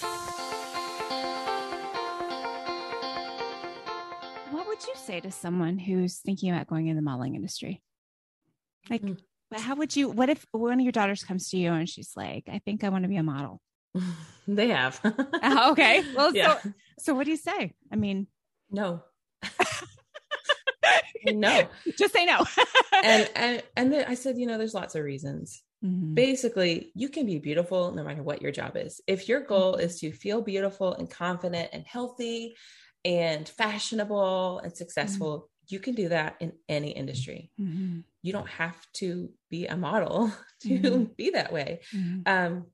What 4.51 4.67
would 4.67 4.87
you 4.87 4.95
say 4.97 5.21
to 5.21 5.31
someone 5.31 5.79
who's 5.79 6.19
thinking 6.19 6.51
about 6.51 6.67
going 6.67 6.89
in 6.89 6.97
the 6.97 7.03
modeling 7.03 7.35
industry? 7.35 7.83
Like, 8.91 9.03
hmm. 9.03 9.15
Mm. 9.55 9.59
how 9.61 9.75
would 9.77 9.95
you, 9.97 10.09
what 10.11 10.29
if 10.29 10.45
one 10.53 10.81
of 10.81 10.85
your 10.85 10.93
daughters 10.93 11.23
comes 11.23 11.49
to 11.51 11.57
you 11.57 11.73
and 11.73 11.89
she's 11.89 12.13
like, 12.17 12.45
I 12.51 12.59
think 12.65 12.83
I 12.85 12.89
want 12.89 13.05
to 13.05 13.09
be 13.09 13.17
a 13.17 13.23
model? 13.23 13.61
they 14.49 14.69
have. 14.69 15.01
Oh, 15.05 15.73
okay. 15.73 16.03
Well, 16.17 16.35
yeah. 16.35 16.59
so, 16.61 16.73
so 16.99 17.15
what 17.15 17.25
do 17.25 17.31
you 17.31 17.37
say? 17.37 17.73
I 17.93 17.97
mean, 17.97 18.27
no. 18.71 19.03
no. 21.27 21.69
Just 21.99 22.13
say 22.15 22.25
no. 22.25 22.45
and 23.05 23.31
and 23.35 23.63
and 23.77 23.93
then 23.93 24.05
I 24.09 24.15
said, 24.15 24.39
you 24.39 24.47
know, 24.47 24.59
there's 24.59 24.75
lots 24.75 24.95
of 24.95 25.05
reasons. 25.05 25.63
Mhm. 25.85 26.15
Basically, 26.15 26.91
you 26.95 27.09
can 27.09 27.27
be 27.27 27.39
beautiful 27.39 27.93
no 27.93 28.03
matter 28.05 28.23
what 28.23 28.43
your 28.43 28.53
job 28.53 28.77
is. 28.77 29.01
If 29.07 29.29
your 29.29 29.41
goal 29.41 29.75
Mm-hmm. 29.75 29.85
is 29.87 30.01
to 30.01 30.13
feel 30.13 30.41
beautiful 30.43 30.95
and 30.95 31.11
confident 31.11 31.71
and 31.73 31.85
healthy 31.87 32.57
and 33.05 33.49
fashionable 33.49 34.59
and 34.61 34.77
successful, 34.77 35.33
Mm-hmm. 35.39 35.47
You 35.69 35.81
can 35.81 35.95
do 35.95 36.09
that 36.11 36.37
in 36.41 36.53
any 36.69 36.91
industry. 36.91 37.51
Mhm. 37.61 38.05
You 38.23 38.33
don't 38.33 38.49
have 38.49 38.77
to 38.95 39.33
be 39.51 39.67
a 39.67 39.77
model 39.77 40.33
to 40.63 40.69
Mhm. 40.81 41.17
be 41.17 41.31
that 41.31 41.53
way. 41.53 41.81
Mhm. 41.93 42.23
Um, 42.27 42.67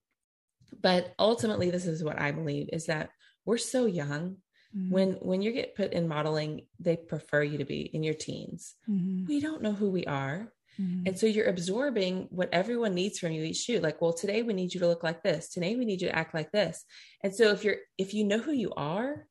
but 0.81 1.15
ultimately, 1.19 1.71
this 1.71 1.87
is 1.87 2.03
what 2.03 2.21
I 2.21 2.33
believe 2.33 2.69
is 2.73 2.87
that 2.87 3.11
we're 3.45 3.59
so 3.59 3.87
young. 3.87 4.39
Mhm. 4.75 4.91
When 4.91 5.13
when 5.15 5.43
you 5.43 5.53
get 5.53 5.75
put 5.75 5.93
in 5.93 6.09
modeling, 6.09 6.67
they 6.81 6.97
prefer 6.97 7.43
you 7.43 7.59
to 7.59 7.65
be 7.65 7.83
in 7.83 8.03
your 8.03 8.15
teens. 8.15 8.75
Mhm. 8.89 9.27
We 9.29 9.41
don't 9.41 9.63
know 9.63 9.73
who 9.73 9.91
we 9.91 10.05
are. 10.07 10.53
Mhm. 10.81 11.07
And 11.07 11.19
so 11.19 11.27
you're 11.27 11.49
absorbing 11.49 12.29
what 12.31 12.49
everyone 12.53 12.95
needs 12.95 13.19
from 13.19 13.33
you 13.33 13.45
each 13.45 13.59
shoot. 13.59 13.83
Like, 13.83 14.01
well, 14.01 14.15
today 14.15 14.43
we 14.43 14.55
need 14.55 14.73
you 14.73 14.81
to 14.81 14.89
look 14.89 15.03
like 15.03 15.23
this. 15.23 15.51
Today 15.51 15.77
we 15.77 15.85
need 15.85 16.01
you 16.01 16.09
to 16.09 16.17
act 16.17 16.33
like 16.33 16.51
this. 16.53 16.85
And 17.23 17.35
so 17.35 17.51
if 17.51 17.63
you're 17.65 17.77
if 17.99 18.15
you 18.15 18.25
know 18.25 18.39
who 18.39 18.53
you 18.53 18.73
are 18.73 19.29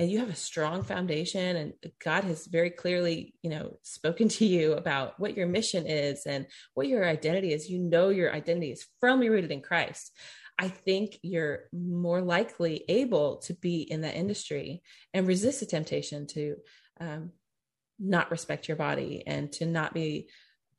and 0.00 0.10
you 0.10 0.18
have 0.18 0.30
a 0.30 0.34
strong 0.34 0.82
foundation 0.82 1.56
and 1.56 1.74
God 2.02 2.24
has 2.24 2.46
very 2.46 2.70
clearly, 2.70 3.34
you 3.42 3.50
know, 3.50 3.76
spoken 3.82 4.28
to 4.30 4.46
you 4.46 4.72
about 4.72 5.20
what 5.20 5.36
your 5.36 5.46
mission 5.46 5.86
is 5.86 6.24
and 6.24 6.46
what 6.72 6.88
your 6.88 7.04
identity 7.04 7.52
is, 7.52 7.68
you 7.68 7.78
know 7.78 8.08
your 8.08 8.34
identity 8.34 8.72
is 8.72 8.86
firmly 9.02 9.28
rooted 9.28 9.50
in 9.50 9.60
Christ. 9.60 10.16
I 10.58 10.68
think 10.68 11.18
you're 11.20 11.64
more 11.70 12.22
likely 12.22 12.82
able 12.88 13.42
to 13.42 13.52
be 13.52 13.82
in 13.82 14.00
that 14.00 14.14
industry 14.14 14.82
and 15.12 15.26
resist 15.26 15.60
the 15.60 15.66
temptation 15.66 16.26
to 16.28 16.56
um, 16.98 17.32
not 17.98 18.30
respect 18.30 18.68
your 18.68 18.78
body 18.78 19.22
and 19.26 19.52
to 19.52 19.66
not 19.66 19.92
be 19.92 20.30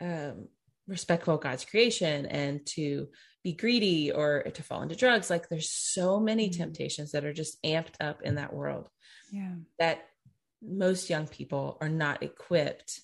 um, 0.02 0.48
respectful 0.88 1.36
of 1.36 1.42
God's 1.42 1.66
creation 1.66 2.26
and 2.26 2.66
to 2.68 3.08
be 3.44 3.54
greedy 3.54 4.12
or 4.12 4.44
to 4.44 4.64
fall 4.64 4.82
into 4.82 4.96
drugs. 4.96 5.30
Like 5.30 5.50
there's 5.50 5.70
so 5.70 6.20
many 6.20 6.50
Mhm. 6.50 6.58
temptations 6.58 7.12
that 7.12 7.26
are 7.26 7.34
just 7.34 7.62
amped 7.64 7.96
up 8.00 8.22
in 8.24 8.36
that 8.36 8.54
world 8.54 8.88
Yeah. 9.32 9.56
that 9.80 10.08
most 10.62 11.10
young 11.10 11.28
people 11.28 11.78
are 11.82 11.90
not 11.90 12.22
equipped. 12.24 13.02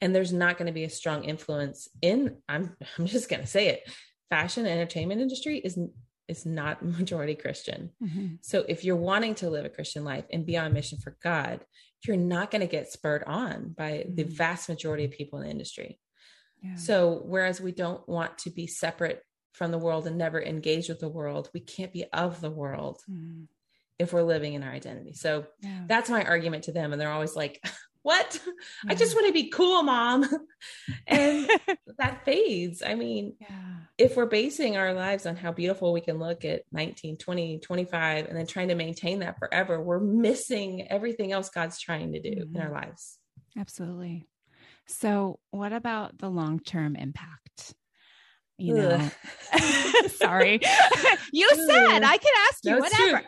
And 0.00 0.14
there's 0.14 0.32
not 0.32 0.58
going 0.58 0.66
to 0.66 0.72
be 0.72 0.84
a 0.84 0.90
strong 0.90 1.24
influence 1.24 1.88
in, 2.02 2.36
I'm, 2.48 2.76
I'm 2.98 3.06
just 3.06 3.28
going 3.28 3.40
to 3.40 3.46
say 3.48 3.68
it. 3.68 3.90
Fashion 4.30 4.66
and 4.66 4.72
entertainment 4.72 5.20
industry 5.22 5.58
is, 5.58 5.78
is 6.28 6.44
not 6.44 6.82
majority 6.84 7.34
Christian. 7.34 7.90
Mhm. 8.02 8.38
So 8.42 8.64
if 8.68 8.84
you're 8.84 8.96
wanting 8.96 9.34
to 9.36 9.48
live 9.50 9.64
a 9.64 9.70
Christian 9.70 10.04
life 10.04 10.24
and 10.32 10.44
be 10.44 10.56
on 10.58 10.72
mission 10.74 10.98
for 10.98 11.16
God, 11.22 11.64
you're 12.06 12.16
not 12.16 12.50
going 12.50 12.60
to 12.60 12.66
get 12.68 12.92
spurred 12.92 13.24
on 13.24 13.70
by 13.70 14.04
the 14.08 14.24
Mhm. 14.24 14.28
vast 14.28 14.68
majority 14.68 15.04
of 15.04 15.10
people 15.12 15.38
in 15.38 15.46
the 15.46 15.50
industry. 15.50 15.98
Yeah. 16.62 16.74
So 16.76 17.22
whereas 17.24 17.60
we 17.60 17.72
don't 17.72 18.06
want 18.08 18.38
to 18.38 18.50
be 18.50 18.66
separate 18.66 19.22
from 19.52 19.70
the 19.70 19.78
world 19.78 20.06
and 20.06 20.16
never 20.18 20.40
engage 20.42 20.88
with 20.88 21.00
the 21.00 21.08
world, 21.08 21.50
we 21.52 21.60
can't 21.60 21.92
be 21.92 22.04
of 22.12 22.40
the 22.40 22.50
world 22.50 23.00
Mhm. 23.10 23.46
if 23.98 24.12
we're 24.12 24.22
living 24.22 24.54
in 24.54 24.62
our 24.62 24.70
identity. 24.72 25.12
So 25.14 25.46
Yeah. 25.60 25.84
that's 25.86 26.10
my 26.10 26.24
argument 26.24 26.64
to 26.64 26.72
them. 26.72 26.92
And 26.92 27.00
they're 27.00 27.10
always 27.10 27.34
like, 27.34 27.60
what? 28.02 28.40
I 28.86 28.94
just 28.94 29.14
want 29.14 29.26
to 29.26 29.32
be 29.32 29.50
cool, 29.50 29.82
mom. 29.82 30.24
and 31.06 31.48
that 31.98 32.24
fades. 32.24 32.82
I 32.82 32.94
mean, 32.94 33.34
yeah. 33.40 33.76
if 33.98 34.16
we're 34.16 34.26
basing 34.26 34.76
our 34.76 34.94
lives 34.94 35.26
on 35.26 35.34
how 35.36 35.50
beautiful 35.52 35.92
we 35.92 36.00
can 36.00 36.18
look 36.18 36.44
at 36.44 36.62
19, 36.72 37.16
20, 37.16 37.58
25, 37.58 38.26
and 38.26 38.36
then 38.38 38.46
trying 38.46 38.68
to 38.68 38.76
maintain 38.76 39.18
that 39.20 39.38
forever, 39.38 39.82
we're 39.82 39.98
missing 40.00 40.86
everything 40.88 41.32
else 41.32 41.50
God's 41.50 41.80
trying 41.80 42.12
to 42.12 42.20
do 42.20 42.48
in 42.54 42.60
our 42.60 42.70
lives. 42.70 43.18
Absolutely. 43.58 44.26
So, 44.88 45.38
what 45.50 45.72
about 45.72 46.18
the 46.18 46.28
long 46.28 46.60
term 46.60 46.96
impact? 46.96 47.74
You 48.56 48.74
know, 48.74 49.10
sorry, 50.08 50.60
you 51.32 51.48
said 51.54 52.02
I 52.02 52.18
could 52.18 52.30
ask 52.48 52.64
you 52.64 52.72
No, 52.72 52.78
it's 52.78 52.96
true. 52.96 53.12
whatever. 53.12 53.26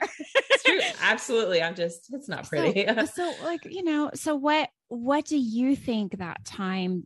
It's 0.50 0.64
true. 0.64 0.80
Absolutely. 1.00 1.62
I'm 1.62 1.74
just, 1.76 2.12
it's 2.12 2.28
not 2.28 2.48
pretty. 2.48 2.84
So, 2.86 3.04
so, 3.04 3.36
like 3.44 3.64
you 3.64 3.84
know, 3.84 4.10
so 4.14 4.34
what? 4.34 4.68
What 4.88 5.26
do 5.26 5.36
you 5.36 5.76
think 5.76 6.18
that 6.18 6.44
time 6.44 7.04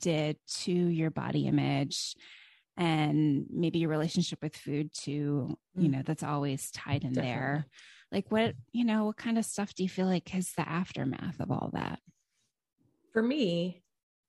did 0.00 0.36
to 0.60 0.72
your 0.72 1.10
body 1.10 1.46
image, 1.48 2.14
and 2.76 3.46
maybe 3.50 3.80
your 3.80 3.90
relationship 3.90 4.38
with 4.42 4.56
food 4.56 4.92
too? 4.92 5.56
You 5.74 5.88
Mm. 5.88 5.92
know, 5.92 6.02
that's 6.04 6.22
always 6.22 6.70
tied 6.70 7.04
in 7.04 7.12
Definitely. 7.14 7.22
there. 7.32 7.66
Like, 8.12 8.30
what 8.30 8.54
you 8.72 8.84
know, 8.84 9.06
what 9.06 9.16
kind 9.16 9.38
of 9.38 9.44
stuff 9.44 9.74
do 9.74 9.82
you 9.82 9.88
feel 9.88 10.06
like 10.06 10.32
is 10.34 10.52
the 10.52 10.68
aftermath 10.68 11.40
of 11.40 11.50
all 11.50 11.70
that? 11.72 11.98
For 13.18 13.22
me, 13.24 13.82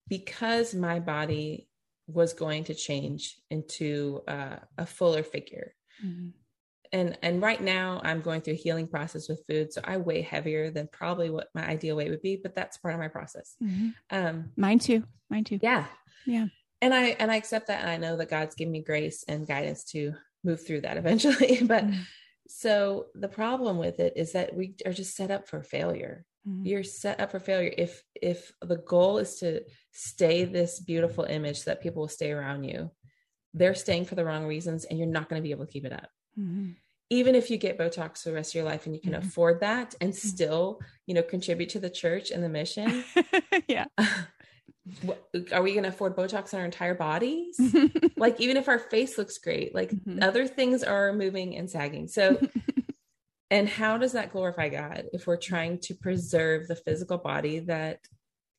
because 0.08 0.74
my 0.74 1.00
body 1.00 1.70
was 2.08 2.34
going 2.34 2.64
to 2.64 2.74
change 2.74 3.36
into 3.52 4.24
uh, 4.28 4.56
a 4.80 4.86
fuller 4.88 5.22
figure. 5.22 5.76
Mhm. 6.04 6.34
And 6.92 7.16
and 7.22 7.40
right 7.40 7.62
now 7.62 8.02
I'm 8.04 8.22
going 8.22 8.42
through 8.42 8.56
a 8.56 8.64
healing 8.66 8.88
process 8.88 9.30
with 9.30 9.44
food. 9.48 9.72
So 9.72 9.82
I 9.84 9.98
weigh 9.98 10.24
heavier 10.24 10.72
than 10.72 10.88
probably 10.92 11.30
what 11.30 11.50
my 11.54 11.68
ideal 11.68 11.98
weight 11.98 12.10
would 12.10 12.24
be, 12.24 12.36
but 12.42 12.56
that's 12.56 12.80
part 12.80 12.96
of 12.96 13.00
my 13.00 13.10
process. 13.10 13.56
Mhm. 13.62 13.94
Um 14.10 14.54
Mine 14.58 14.80
too. 14.80 15.04
Mine 15.30 15.44
too. 15.44 15.60
yeah. 15.62 15.86
Yeah. 16.26 16.48
And 16.82 16.92
I 16.92 17.10
and 17.22 17.30
I 17.32 17.36
accept 17.36 17.68
that 17.68 17.82
and 17.82 17.92
I 17.92 17.98
know 17.98 18.18
that 18.18 18.30
God's 18.32 18.56
given 18.56 18.72
me 18.72 18.82
grace 18.82 19.24
and 19.28 19.46
guidance 19.46 19.84
to 19.92 20.16
move 20.44 20.66
through 20.66 20.82
that 20.82 20.98
eventually. 21.04 21.62
but 21.62 21.84
Mhm. 21.84 22.00
so 22.48 23.06
the 23.14 23.30
problem 23.30 23.78
with 23.78 24.00
it 24.00 24.14
is 24.16 24.32
that 24.32 24.56
we 24.56 24.74
are 24.84 24.94
just 24.94 25.16
set 25.16 25.30
up 25.30 25.48
for 25.48 25.62
failure. 25.62 26.26
Mhm. 26.48 26.66
You're 26.66 26.84
set 26.84 27.20
up 27.20 27.32
for 27.32 27.40
failure 27.40 27.74
if 27.78 28.04
if 28.22 28.54
the 28.62 28.78
goal 28.78 29.18
is 29.18 29.36
to 29.40 29.62
stay 29.92 30.46
this 30.46 30.80
beautiful 30.80 31.24
image 31.26 31.60
so 31.60 31.72
that 31.72 31.82
people 31.82 32.02
will 32.02 32.08
stay 32.08 32.32
around 32.32 32.64
you. 32.64 32.92
They're 33.54 33.76
staying 33.76 34.06
for 34.06 34.16
the 34.16 34.24
wrong 34.26 34.46
reasons 34.46 34.86
and 34.86 34.98
you're 35.00 35.08
not 35.08 35.28
going 35.30 35.42
to 35.42 35.44
be 35.44 35.52
able 35.52 35.66
to 35.66 35.72
keep 35.72 35.86
it 35.86 35.94
up. 35.94 36.10
Mhm. 36.38 36.76
Even 37.10 37.34
if 37.36 37.50
you 37.50 37.58
get 37.58 37.78
Botox 37.78 38.20
for 38.22 38.30
the 38.30 38.36
rest 38.36 38.52
of 38.52 38.56
your 38.56 38.64
life 38.66 38.86
and 38.86 38.94
you 38.96 39.02
can 39.02 39.14
Mhm. 39.14 39.18
afford 39.26 39.60
that 39.62 39.96
and 40.00 40.16
still, 40.16 40.80
you 41.08 41.14
know, 41.16 41.24
contribute 41.24 41.70
to 41.70 41.80
the 41.80 41.90
church 41.90 42.30
and 42.32 42.44
the 42.44 42.50
mission, 42.50 43.04
yeah. 43.68 43.86
what- 45.02 45.28
are 45.52 45.62
we 45.64 45.72
going 45.74 45.84
to 45.84 45.90
afford 45.90 46.16
Botox 46.16 46.54
on 46.54 46.60
our 46.60 46.66
entire 46.66 46.94
bodies? 46.96 47.60
like 48.18 48.40
even 48.40 48.58
if 48.58 48.68
our 48.68 48.80
face 48.80 49.18
looks 49.18 49.38
great 49.40 49.74
like 49.74 49.92
Mhm. 49.92 50.22
other 50.24 50.48
things 50.48 50.84
are 50.84 51.12
moving 51.14 51.58
and 51.58 51.70
sagging 51.70 52.08
so 52.08 52.40
and 53.52 53.68
how 53.68 53.98
does 53.98 54.12
that 54.14 54.32
glorify 54.32 54.70
god 54.70 55.06
if 55.14 55.26
we're 55.28 55.38
trying 55.38 55.80
to 55.80 55.94
preserve 55.96 56.68
the 56.68 56.76
physical 56.76 57.18
body 57.18 57.60
that 57.60 58.00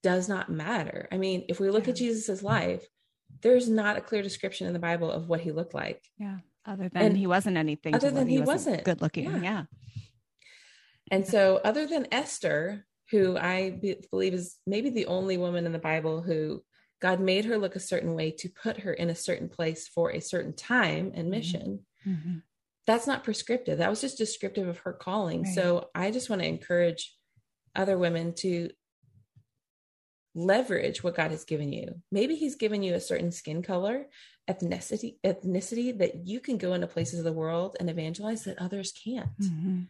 does 0.03 0.29
not 0.29 0.51
matter 0.51 1.09
i 1.13 1.17
mean 1.19 1.45
if 1.49 1.61
we 1.61 1.71
look 1.71 1.89
at 1.89 2.01
Yeah. 2.01 2.09
jesus's 2.09 2.43
life 2.43 2.85
there's 3.43 3.69
not 3.69 3.97
a 3.97 4.01
clear 4.01 4.23
description 4.23 4.67
in 4.67 4.73
the 4.73 4.79
bible 4.79 5.11
of 5.11 5.29
what 5.29 5.41
he 5.41 5.53
looked 5.53 5.75
like 5.75 6.03
yeah. 6.19 6.39
Other 6.67 6.91
than 6.91 7.03
And 7.03 7.17
he 7.17 7.27
wasn't 7.27 7.57
anything. 7.57 7.95
other 7.95 8.11
than 8.11 8.29
he 8.29 8.43
wasn't. 8.43 8.85
good 8.85 9.01
looking. 9.01 9.25
Yeah. 9.25 9.41
Yeah. 9.43 9.65
and 11.11 11.27
so 11.27 11.61
other 11.65 11.87
than 11.87 12.07
esther 12.13 12.85
who 13.11 13.37
i 13.39 13.71
be- 13.81 14.05
believe 14.11 14.35
is 14.35 14.57
maybe 14.67 14.91
the 14.91 15.07
only 15.07 15.37
woman 15.39 15.65
in 15.67 15.73
the 15.73 15.79
bible 15.79 16.21
who 16.23 16.63
god 17.01 17.19
made 17.21 17.45
her 17.47 17.57
look 17.59 17.77
a 17.77 17.81
certain 17.81 18.15
way 18.15 18.31
to 18.31 18.49
put 18.63 18.81
her 18.81 18.93
in 18.93 19.09
a 19.11 19.15
certain 19.15 19.49
place 19.49 19.89
for 19.89 20.11
a 20.11 20.21
certain 20.21 20.55
time 20.55 21.13
and 21.15 21.27
Mhm. 21.29 21.31
mission 21.31 21.87
Mhm. 22.07 22.43
That's 22.87 23.07
not 23.07 23.25
prescriptive. 23.25 23.79
That 23.79 23.91
was 23.91 24.01
just 24.01 24.19
descriptive 24.19 24.69
of 24.69 24.79
her 24.79 24.93
calling. 24.93 25.45
Right. 25.45 25.55
So 25.55 25.91
I 25.95 26.11
just 26.11 26.31
want 26.31 26.43
to 26.43 26.49
encourage 26.49 27.15
other 27.75 27.99
women 27.99 28.35
to 28.35 28.71
leverage 30.35 31.03
what 31.03 31.17
God 31.17 31.31
has 31.31 31.45
given 31.45 31.73
you. 31.73 32.01
Maybe 32.11 32.37
he's 32.37 32.55
given 32.55 32.83
you 32.83 32.95
a 32.95 33.01
certain 33.01 33.33
skin 33.33 33.63
color, 33.63 34.07
ethnicity, 34.49 35.17
ethnicity 35.25 35.97
that 35.99 36.27
you 36.27 36.41
can 36.41 36.57
go 36.57 36.73
into 36.73 36.87
places 36.87 37.19
of 37.19 37.25
the 37.25 37.33
world 37.33 37.77
and 37.81 37.91
evangelize 37.91 38.45
that 38.45 38.59
others 38.59 38.93
can't. 38.93 39.39
Mhm. 39.39 39.89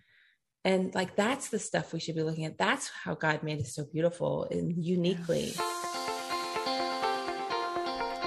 And 0.64 0.94
like 0.94 1.16
that's 1.16 1.48
the 1.48 1.58
stuff 1.58 1.92
we 1.92 2.00
should 2.00 2.14
be 2.14 2.22
looking 2.22 2.44
at. 2.44 2.58
That's 2.58 2.88
how 2.88 3.14
God 3.14 3.42
made 3.42 3.60
us 3.60 3.74
so 3.74 3.84
beautiful 3.84 4.44
and 4.50 4.72
uniquely. 4.76 5.52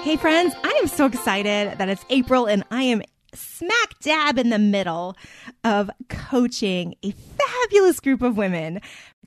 Hey, 0.02 0.18
friends, 0.18 0.54
I 0.64 0.80
am 0.82 0.88
so 0.88 1.06
excited 1.06 1.78
that 1.78 1.90
it's 1.90 2.04
April 2.10 2.46
and 2.46 2.64
I 2.72 2.84
am 2.84 3.04
smack 3.34 4.00
dab 4.02 4.38
in 4.38 4.50
the 4.50 4.60
middle 4.60 5.16
of 5.64 5.90
coaching 6.10 6.96
a 7.04 7.12
fabulous 7.12 8.00
group 8.00 8.22
of 8.22 8.38
women. 8.38 8.80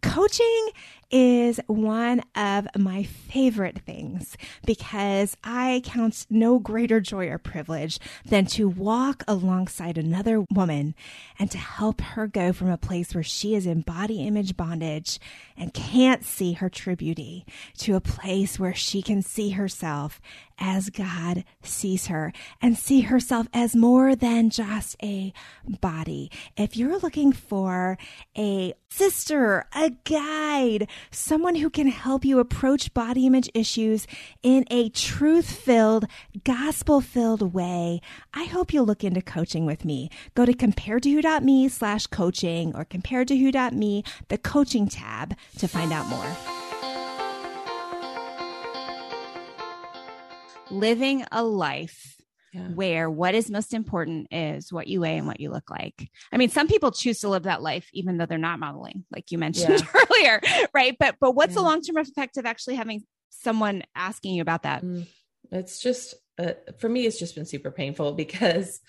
Coaching 0.02 0.68
is 1.10 1.60
one 1.66 2.22
of 2.34 2.66
my 2.76 3.04
favorite 3.04 3.78
things 3.80 4.36
because 4.64 5.36
I 5.44 5.82
count 5.84 6.26
no 6.30 6.58
greater 6.58 7.00
joy 7.00 7.28
or 7.28 7.38
privilege 7.38 7.98
than 8.24 8.46
to 8.46 8.68
walk 8.68 9.22
alongside 9.28 9.98
another 9.98 10.44
woman 10.50 10.94
and 11.38 11.50
to 11.50 11.58
help 11.58 12.00
her 12.00 12.26
go 12.26 12.52
from 12.52 12.70
a 12.70 12.78
place 12.78 13.14
where 13.14 13.24
she 13.24 13.54
is 13.54 13.66
in 13.66 13.82
body 13.82 14.26
image 14.26 14.56
bondage 14.56 15.18
and 15.56 15.72
can't 15.72 16.24
see 16.24 16.54
her 16.54 16.68
true 16.68 16.96
beauty 16.96 17.44
to 17.78 17.94
a 17.94 18.00
place 18.00 18.58
where 18.58 18.74
she 18.74 19.02
can 19.02 19.22
see 19.22 19.50
herself 19.50 20.20
as 20.58 20.90
God 20.90 21.44
sees 21.62 22.06
her 22.06 22.32
and 22.62 22.78
see 22.78 23.02
herself 23.02 23.46
as 23.52 23.76
more 23.76 24.16
than 24.16 24.50
just 24.50 24.96
a 25.02 25.32
body. 25.80 26.30
If 26.56 26.76
you're 26.76 26.98
looking 26.98 27.32
for 27.32 27.98
a 28.36 28.74
sister, 28.88 29.66
a 29.74 29.90
guide, 30.04 30.88
someone 31.10 31.56
who 31.56 31.70
can 31.70 31.88
help 31.88 32.24
you 32.24 32.38
approach 32.38 32.92
body 32.94 33.26
image 33.26 33.50
issues 33.54 34.06
in 34.42 34.64
a 34.70 34.88
truth 34.90 35.50
filled, 35.50 36.06
gospel 36.44 37.00
filled 37.00 37.54
way, 37.54 38.00
I 38.34 38.44
hope 38.44 38.72
you'll 38.72 38.86
look 38.86 39.04
into 39.04 39.22
coaching 39.22 39.66
with 39.66 39.84
me. 39.84 40.10
Go 40.34 40.44
to 40.44 40.52
comparedtowho.me 40.52 41.68
slash 41.68 42.06
coaching 42.06 42.74
or 42.74 42.84
comparedtowho.me, 42.84 44.04
the 44.28 44.38
coaching 44.38 44.88
tab 44.88 45.36
to 45.58 45.68
find 45.68 45.92
out 45.92 46.06
more. 46.08 46.36
Living 50.70 51.24
a 51.30 51.44
life 51.44 52.15
Yeah. 52.56 52.68
where 52.68 53.10
what 53.10 53.34
is 53.34 53.50
most 53.50 53.74
important 53.74 54.28
is 54.30 54.72
what 54.72 54.86
you 54.86 55.02
weigh 55.02 55.18
and 55.18 55.26
what 55.26 55.40
you 55.40 55.50
look 55.50 55.68
like. 55.68 56.08
I 56.32 56.38
mean, 56.38 56.48
some 56.48 56.68
people 56.68 56.90
choose 56.90 57.20
to 57.20 57.28
live 57.28 57.42
that 57.42 57.60
life 57.60 57.86
even 57.92 58.16
though 58.16 58.24
they're 58.24 58.38
not 58.38 58.58
modeling, 58.58 59.04
like 59.10 59.30
you 59.30 59.36
mentioned 59.36 59.86
earlier, 59.94 60.40
right? 60.72 60.96
But 60.98 61.16
but 61.20 61.32
what's 61.32 61.54
the 61.54 61.60
long 61.60 61.82
term 61.82 61.98
effect 61.98 62.38
of 62.38 62.46
actually 62.46 62.76
having 62.76 63.04
someone 63.28 63.82
asking 63.94 64.34
you 64.34 64.42
about 64.42 64.62
that? 64.62 64.82
Mm, 64.82 65.06
it's 65.50 65.80
just 65.80 66.14
uh, 66.38 66.52
for 66.78 66.88
me 66.88 67.04
it's 67.04 67.18
just 67.18 67.34
been 67.34 67.44
super 67.44 67.70
painful 67.70 68.12
because 68.24 68.80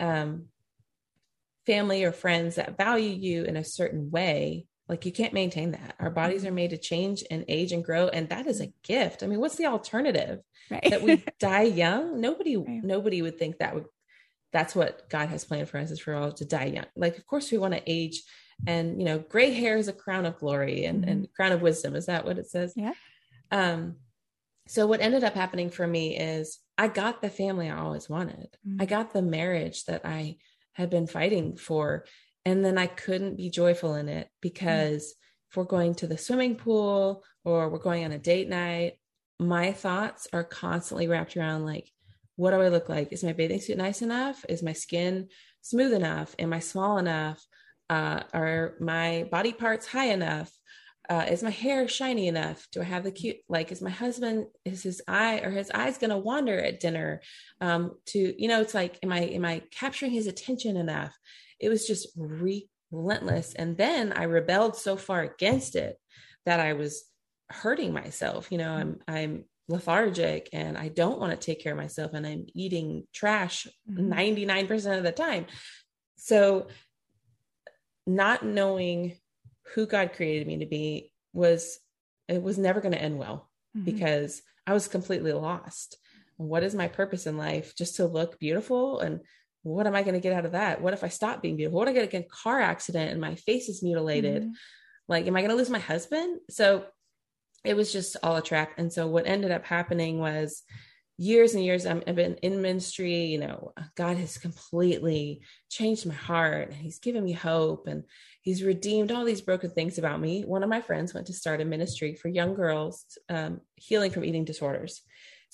um 0.00 0.46
family 1.66 2.02
or 2.02 2.12
friends 2.12 2.56
that 2.56 2.76
value 2.76 3.10
you 3.10 3.44
in 3.44 3.56
a 3.56 3.64
certain 3.64 4.10
way 4.10 4.66
like 4.88 5.06
you 5.06 5.12
can't 5.12 5.32
maintain 5.32 5.70
that. 5.72 5.94
Our 5.98 6.10
bodies 6.10 6.44
are 6.44 6.52
made 6.52 6.70
to 6.70 6.76
change 6.78 7.24
and 7.30 7.44
age 7.48 7.72
and 7.72 7.84
grow 7.84 8.08
and 8.08 8.28
that 8.28 8.46
is 8.46 8.60
a 8.60 8.72
gift. 8.82 9.22
I 9.22 9.26
mean 9.26 9.40
what's 9.40 9.56
the 9.56 9.66
alternative? 9.66 10.40
Right. 10.70 10.88
that 10.90 11.02
we 11.02 11.22
die 11.38 11.62
young? 11.62 12.20
Nobody 12.20 12.56
Right. 12.58 12.82
nobody 12.84 13.22
would 13.22 13.38
think 13.38 13.58
that 13.58 13.74
would 13.74 13.86
that's 14.52 14.74
what 14.76 15.08
god 15.08 15.28
has 15.30 15.44
planned 15.44 15.68
for 15.68 15.78
us 15.78 15.90
is 15.90 16.00
for 16.00 16.14
all 16.14 16.32
to 16.32 16.44
die 16.44 16.66
young. 16.66 16.86
Like 16.96 17.18
of 17.18 17.26
course 17.26 17.50
we 17.50 17.58
want 17.58 17.74
to 17.74 17.82
age 17.86 18.22
and 18.66 19.00
you 19.00 19.04
know 19.04 19.18
gray 19.18 19.50
hair 19.52 19.76
is 19.76 19.88
a 19.88 19.92
crown 19.92 20.26
of 20.26 20.38
glory 20.38 20.84
and, 20.84 21.04
and 21.08 21.28
crown 21.34 21.52
of 21.52 21.62
wisdom. 21.62 21.94
Is 21.96 22.06
that 22.06 22.24
what 22.24 22.38
it 22.38 22.48
says? 22.48 22.72
Yeah. 22.76 22.92
um 23.50 23.96
so 24.66 24.86
what 24.86 25.00
ended 25.02 25.22
up 25.24 25.34
happening 25.34 25.68
for 25.70 25.86
me 25.86 26.16
is 26.16 26.58
i 26.78 26.88
got 26.88 27.20
the 27.20 27.28
family 27.30 27.68
i 27.70 27.76
always 27.78 28.08
wanted. 28.08 28.48
Mhm. 28.66 28.80
i 28.80 28.86
got 28.86 29.12
the 29.12 29.22
marriage 29.22 29.84
that 29.86 30.02
i 30.04 30.36
had 30.72 30.88
been 30.90 31.06
fighting 31.06 31.56
for 31.56 32.04
and 32.44 32.64
then 32.64 32.78
i 32.78 32.86
couldn't 32.86 33.36
be 33.36 33.50
joyful 33.50 33.94
in 33.94 34.08
it 34.08 34.28
because 34.40 35.14
if 35.50 35.56
we're 35.56 35.64
going 35.64 35.94
to 35.94 36.06
the 36.06 36.18
swimming 36.18 36.56
pool 36.56 37.22
or 37.44 37.68
we're 37.68 37.78
going 37.78 38.04
on 38.04 38.12
a 38.12 38.18
date 38.18 38.48
night 38.48 38.94
my 39.40 39.72
thoughts 39.72 40.28
are 40.32 40.44
constantly 40.44 41.08
wrapped 41.08 41.36
around 41.36 41.64
like 41.64 41.90
what 42.36 42.50
do 42.50 42.60
i 42.60 42.68
look 42.68 42.88
like? 42.88 43.12
Is 43.12 43.24
my 43.24 43.32
bathing 43.32 43.60
suit 43.60 43.78
nice 43.78 44.02
enough? 44.02 44.44
Is 44.48 44.62
my 44.62 44.72
skin 44.72 45.28
smooth 45.60 45.92
enough? 45.92 46.34
Am 46.38 46.52
i 46.52 46.58
small 46.58 46.98
enough? 46.98 47.44
Uh, 47.90 48.22
are 48.32 48.74
my 48.80 49.28
body 49.30 49.52
parts 49.52 49.86
high 49.86 50.06
enough? 50.06 50.50
Uh, 51.08 51.26
is 51.30 51.42
my 51.42 51.50
hair 51.50 51.86
shiny 51.86 52.28
enough? 52.28 52.66
Do 52.72 52.80
i 52.80 52.84
have 52.84 53.04
the 53.04 53.12
cute 53.12 53.36
like 53.48 53.70
is 53.70 53.82
my 53.82 53.90
husband 53.90 54.46
is 54.64 54.82
his 54.82 55.02
eye 55.06 55.40
or 55.40 55.50
his 55.50 55.70
eyes 55.70 55.98
going 55.98 56.10
to 56.10 56.18
wander 56.18 56.58
at 56.58 56.80
dinner? 56.80 57.20
Um 57.60 57.92
to 58.06 58.34
you 58.40 58.48
know 58.48 58.60
it's 58.60 58.74
like 58.74 58.98
am 59.02 59.12
i 59.12 59.20
am 59.20 59.44
i 59.44 59.62
capturing 59.70 60.12
his 60.12 60.26
attention 60.26 60.76
enough 60.76 61.16
it 61.64 61.68
was 61.68 61.86
just 61.86 62.08
relentless 62.92 63.54
and 63.54 63.76
then 63.76 64.12
i 64.12 64.24
rebelled 64.24 64.76
so 64.76 64.96
far 64.96 65.20
against 65.22 65.74
it 65.76 65.96
that 66.46 66.60
i 66.60 66.72
was 66.74 66.92
hurting 67.50 67.92
myself 67.92 68.52
you 68.52 68.58
know 68.58 68.72
i'm 68.72 68.92
i'm 69.08 69.44
lethargic 69.68 70.48
and 70.52 70.76
i 70.76 70.88
don't 70.88 71.18
want 71.20 71.32
to 71.32 71.46
take 71.46 71.60
care 71.62 71.72
of 71.72 71.78
myself 71.84 72.12
and 72.14 72.26
i'm 72.26 72.44
eating 72.54 72.88
trash 73.12 73.66
Mhm. 73.90 74.08
99% 74.08 74.98
of 74.98 75.04
the 75.04 75.12
time 75.12 75.46
so 76.16 76.68
not 78.06 78.44
knowing 78.44 79.16
who 79.74 79.86
god 79.86 80.12
created 80.12 80.46
me 80.46 80.58
to 80.58 80.66
be 80.66 81.10
was 81.32 81.78
it 82.28 82.42
was 82.42 82.58
never 82.58 82.80
going 82.80 82.92
to 82.92 83.00
end 83.02 83.18
well 83.18 83.50
Mhm. 83.76 83.84
because 83.84 84.42
I 84.66 84.72
was 84.72 84.88
completely 84.88 85.32
lost. 85.34 85.98
What 86.38 86.62
is 86.62 86.74
my 86.74 86.88
purpose 86.88 87.26
in 87.26 87.36
life? 87.36 87.74
Just 87.76 87.96
to 87.96 88.06
look 88.06 88.38
beautiful? 88.38 89.00
And 89.00 89.20
what 89.64 89.86
am 89.86 89.96
I 89.96 90.02
going 90.02 90.14
to 90.14 90.20
get 90.20 90.32
out 90.32 90.44
of 90.44 90.52
that? 90.52 90.80
What 90.80 90.92
if 90.94 91.02
I 91.02 91.08
stop 91.08 91.42
being 91.42 91.56
beautiful? 91.56 91.78
What 91.78 91.88
if 91.88 91.96
I 91.96 92.06
get 92.06 92.20
a 92.20 92.28
car 92.28 92.60
accident 92.60 93.10
and 93.10 93.20
my 93.20 93.34
face 93.34 93.68
is 93.68 93.82
mutilated? 93.82 94.44
Mhm. 94.44 94.52
Like, 95.08 95.26
am 95.26 95.34
I 95.34 95.40
going 95.40 95.50
to 95.50 95.56
lose 95.56 95.70
my 95.70 95.78
husband? 95.78 96.40
So 96.50 96.86
it 97.64 97.74
was 97.74 97.92
just 97.92 98.16
all 98.22 98.36
a 98.36 98.42
trap. 98.42 98.72
And 98.78 98.92
so 98.92 99.06
what 99.06 99.26
ended 99.26 99.50
up 99.50 99.64
happening 99.64 100.18
was 100.18 100.62
years 101.16 101.54
and 101.54 101.64
years 101.64 101.86
I'm- 101.86 102.02
I've 102.06 102.16
been 102.16 102.36
in 102.42 102.60
ministry, 102.60 103.24
you 103.24 103.38
know, 103.38 103.72
God 103.94 104.16
has 104.16 104.36
completely 104.36 105.42
changed 105.70 106.06
my 106.06 106.14
heart 106.14 106.68
and 106.68 106.76
he's 106.76 106.98
given 106.98 107.24
me 107.24 107.32
hope 107.32 107.86
and 107.86 108.04
he's 108.42 108.64
redeemed 108.64 109.12
all 109.12 109.24
these 109.24 109.40
broken 109.40 109.70
things 109.70 109.96
about 109.96 110.20
me. 110.20 110.44
One 110.44 110.62
of 110.62 110.68
my 110.68 110.80
friends 110.80 111.14
went 111.14 111.28
to 111.28 111.32
start 111.32 111.60
a 111.60 111.64
ministry 111.64 112.14
for 112.14 112.28
young 112.28 112.54
girls 112.54 113.06
um, 113.28 113.60
healing 113.76 114.10
from 114.10 114.24
eating 114.24 114.44
disorders. 114.44 115.02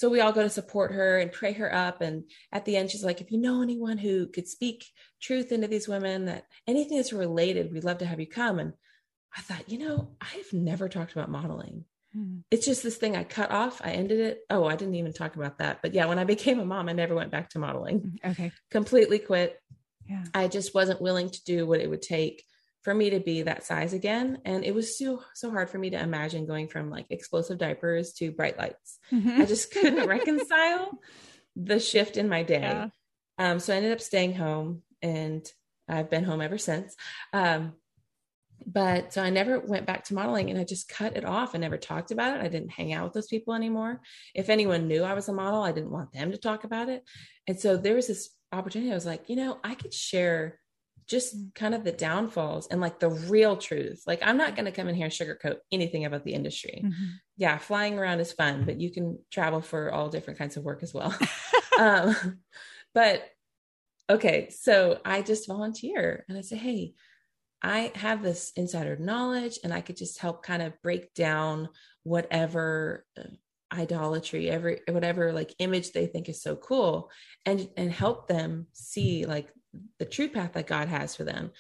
So 0.01 0.09
we 0.09 0.21
all 0.21 0.33
go 0.33 0.43
to 0.43 0.49
support 0.49 0.93
her 0.93 1.19
and 1.19 1.31
pray 1.31 1.53
her 1.53 1.71
up. 1.75 2.01
And 2.01 2.25
at 2.53 2.65
the 2.65 2.75
end, 2.75 2.91
she's 2.91 3.05
like, 3.05 3.21
if 3.21 3.31
you 3.31 3.37
know 3.37 3.61
anyone 3.61 3.99
who 3.99 4.29
could 4.29 4.49
speak 4.49 4.87
truth 5.21 5.53
into 5.53 5.69
these 5.69 5.89
women, 5.89 6.25
that 6.25 6.47
anything 6.67 6.97
that's 6.97 7.13
related, 7.13 7.71
we'd 7.71 7.85
love 7.85 7.99
to 7.99 8.07
have 8.07 8.19
you 8.19 8.27
come. 8.27 8.59
And 8.59 8.73
I 9.37 9.43
thought, 9.43 9.69
you 9.69 9.77
know, 9.77 10.13
I've 10.19 10.51
never 10.55 10.89
talked 10.89 11.13
about 11.13 11.29
modeling 11.31 11.85
Mhm. 12.17 12.43
it's 12.51 12.65
just 12.65 12.83
this 12.83 12.97
thing 12.97 13.15
I 13.15 13.25
cut 13.25 13.51
off. 13.51 13.83
I 13.85 13.91
ended 13.93 14.21
it. 14.21 14.41
Oh, 14.49 14.65
I 14.65 14.75
didn't 14.75 14.95
even 14.95 15.13
talk 15.13 15.37
about 15.37 15.59
that. 15.59 15.81
But 15.83 15.93
yeah, 15.93 16.07
when 16.07 16.19
I 16.19 16.25
became 16.25 16.59
a 16.61 16.65
mom, 16.65 16.89
I 16.89 16.93
never 16.93 17.15
went 17.15 17.31
back 17.31 17.51
to 17.51 17.59
modeling. 17.59 18.19
Okay. 18.25 18.53
Completely 18.71 19.19
quit. 19.19 19.61
Yeah. 20.09 20.25
I 20.35 20.49
just 20.49 20.75
wasn't 20.75 21.03
willing 21.03 21.29
to 21.29 21.45
do 21.45 21.67
what 21.67 21.79
it 21.81 21.91
would 21.91 22.03
take 22.03 22.43
for 22.83 22.95
me 22.95 23.11
to 23.11 23.21
be 23.21 23.43
that 23.43 23.65
size 23.65 23.93
again. 23.93 24.39
And 24.45 24.65
it 24.65 24.75
was 24.75 24.99
so 24.99 25.23
so 25.35 25.51
hard 25.51 25.71
for 25.71 25.79
me 25.79 25.91
to 25.91 26.01
imagine 26.01 26.47
going 26.47 26.69
from 26.69 26.91
like 26.91 27.07
explosive 27.11 27.59
diapers 27.59 28.13
to 28.15 28.33
bright 28.33 28.59
lights. 28.59 28.99
Mhm. 29.13 29.41
I 29.41 29.45
just 29.45 29.73
couldn't 29.73 30.07
reconcile 30.09 30.99
the 31.57 31.79
shift 31.79 32.17
in 32.17 32.29
my 32.29 32.43
day. 32.43 32.61
Yeah. 32.61 32.89
Um, 33.39 33.61
so 33.61 33.73
I 33.73 33.77
ended 33.77 33.93
up 33.93 34.01
staying 34.01 34.35
home 34.35 34.83
and 35.03 35.47
I've 35.89 36.11
been 36.11 36.25
home 36.25 36.41
ever 36.41 36.59
since. 36.59 36.95
Um, 37.33 37.75
but 38.67 39.13
so 39.13 39.23
I 39.23 39.31
never 39.31 39.59
went 39.59 39.87
back 39.87 40.05
to 40.05 40.15
modeling 40.15 40.51
and 40.51 40.59
I 40.59 40.65
just 40.65 40.89
cut 40.89 41.17
it 41.17 41.25
off 41.25 41.55
and 41.55 41.63
never 41.63 41.79
talked 41.79 42.11
about 42.11 42.37
it. 42.37 42.43
I 42.43 42.49
didn't 42.49 42.71
hang 42.71 42.93
out 42.93 43.05
with 43.05 43.15
those 43.15 43.27
people 43.27 43.55
anymore. 43.55 44.01
If 44.35 44.51
anyone 44.51 44.87
knew 44.87 45.03
I 45.03 45.15
was 45.15 45.29
a 45.29 45.33
model, 45.33 45.63
I 45.63 45.73
didn't 45.73 45.91
want 45.91 46.13
them 46.13 46.31
to 46.33 46.39
talk 46.39 46.65
about 46.65 46.89
it. 46.89 47.03
And 47.49 47.59
so 47.59 47.77
there 47.77 47.95
was 47.95 48.07
this 48.07 48.31
opportunity. 48.53 48.93
I 48.93 48.95
was 48.95 49.07
like, 49.07 49.29
you 49.29 49.37
know, 49.37 49.59
I 49.65 49.75
could 49.75 49.95
share 49.95 50.61
just 51.11 51.35
kind 51.55 51.75
of 51.75 51.83
the 51.85 51.93
downfalls 51.93 52.69
and 52.69 52.81
like 52.81 53.01
the 53.01 53.11
real 53.11 53.57
truth. 53.57 54.03
Like, 54.07 54.21
I'm 54.23 54.37
not 54.37 54.55
going 54.55 54.67
to 54.67 54.73
come 54.73 54.89
in 54.89 54.95
here 54.95 55.07
and 55.07 55.13
sugarcoat 55.13 55.57
anything 55.73 56.05
about 56.05 56.25
the 56.25 56.35
industry 56.35 56.83
Mhm. 56.85 57.19
yeah, 57.37 57.59
flying 57.59 57.99
around 57.99 58.21
is 58.21 58.33
fun, 58.33 58.65
but 58.65 58.81
you 58.81 58.93
can 58.93 59.19
travel 59.31 59.61
for 59.61 59.93
all 59.93 60.09
different 60.09 60.39
kinds 60.39 60.57
of 60.57 60.65
work 60.65 60.83
as 60.83 60.95
well. 60.95 61.15
um, 61.79 62.15
but 62.95 63.29
okay, 64.09 64.51
so 64.51 65.01
I 65.05 65.23
just 65.23 65.49
volunteer 65.49 66.25
and 66.29 66.39
I 66.39 66.43
say, 66.43 66.57
hey, 66.57 66.95
I 67.63 67.93
have 67.95 68.23
this 68.23 68.53
insider 68.57 68.97
knowledge 68.97 69.59
and 69.65 69.73
I 69.73 69.81
could 69.81 69.97
just 69.97 70.19
help 70.19 70.43
kind 70.43 70.63
of 70.63 70.81
break 70.83 71.13
down 71.15 71.69
whatever 72.05 73.05
uh, 73.19 73.25
idolatry, 73.73 74.51
every 74.51 74.81
whatever 74.89 75.33
like 75.33 75.55
image 75.59 75.93
they 75.93 76.07
think 76.07 76.29
is 76.29 76.43
so 76.43 76.57
cool 76.57 77.11
and 77.47 77.69
and 77.77 77.91
help 77.93 78.27
them 78.29 78.67
see 78.73 79.27
like 79.27 79.49
the 79.99 80.05
true 80.05 80.29
path 80.29 80.53
that 80.55 80.67
God 80.67 80.89
has 80.89 81.15
for 81.15 81.25
them. 81.25 81.53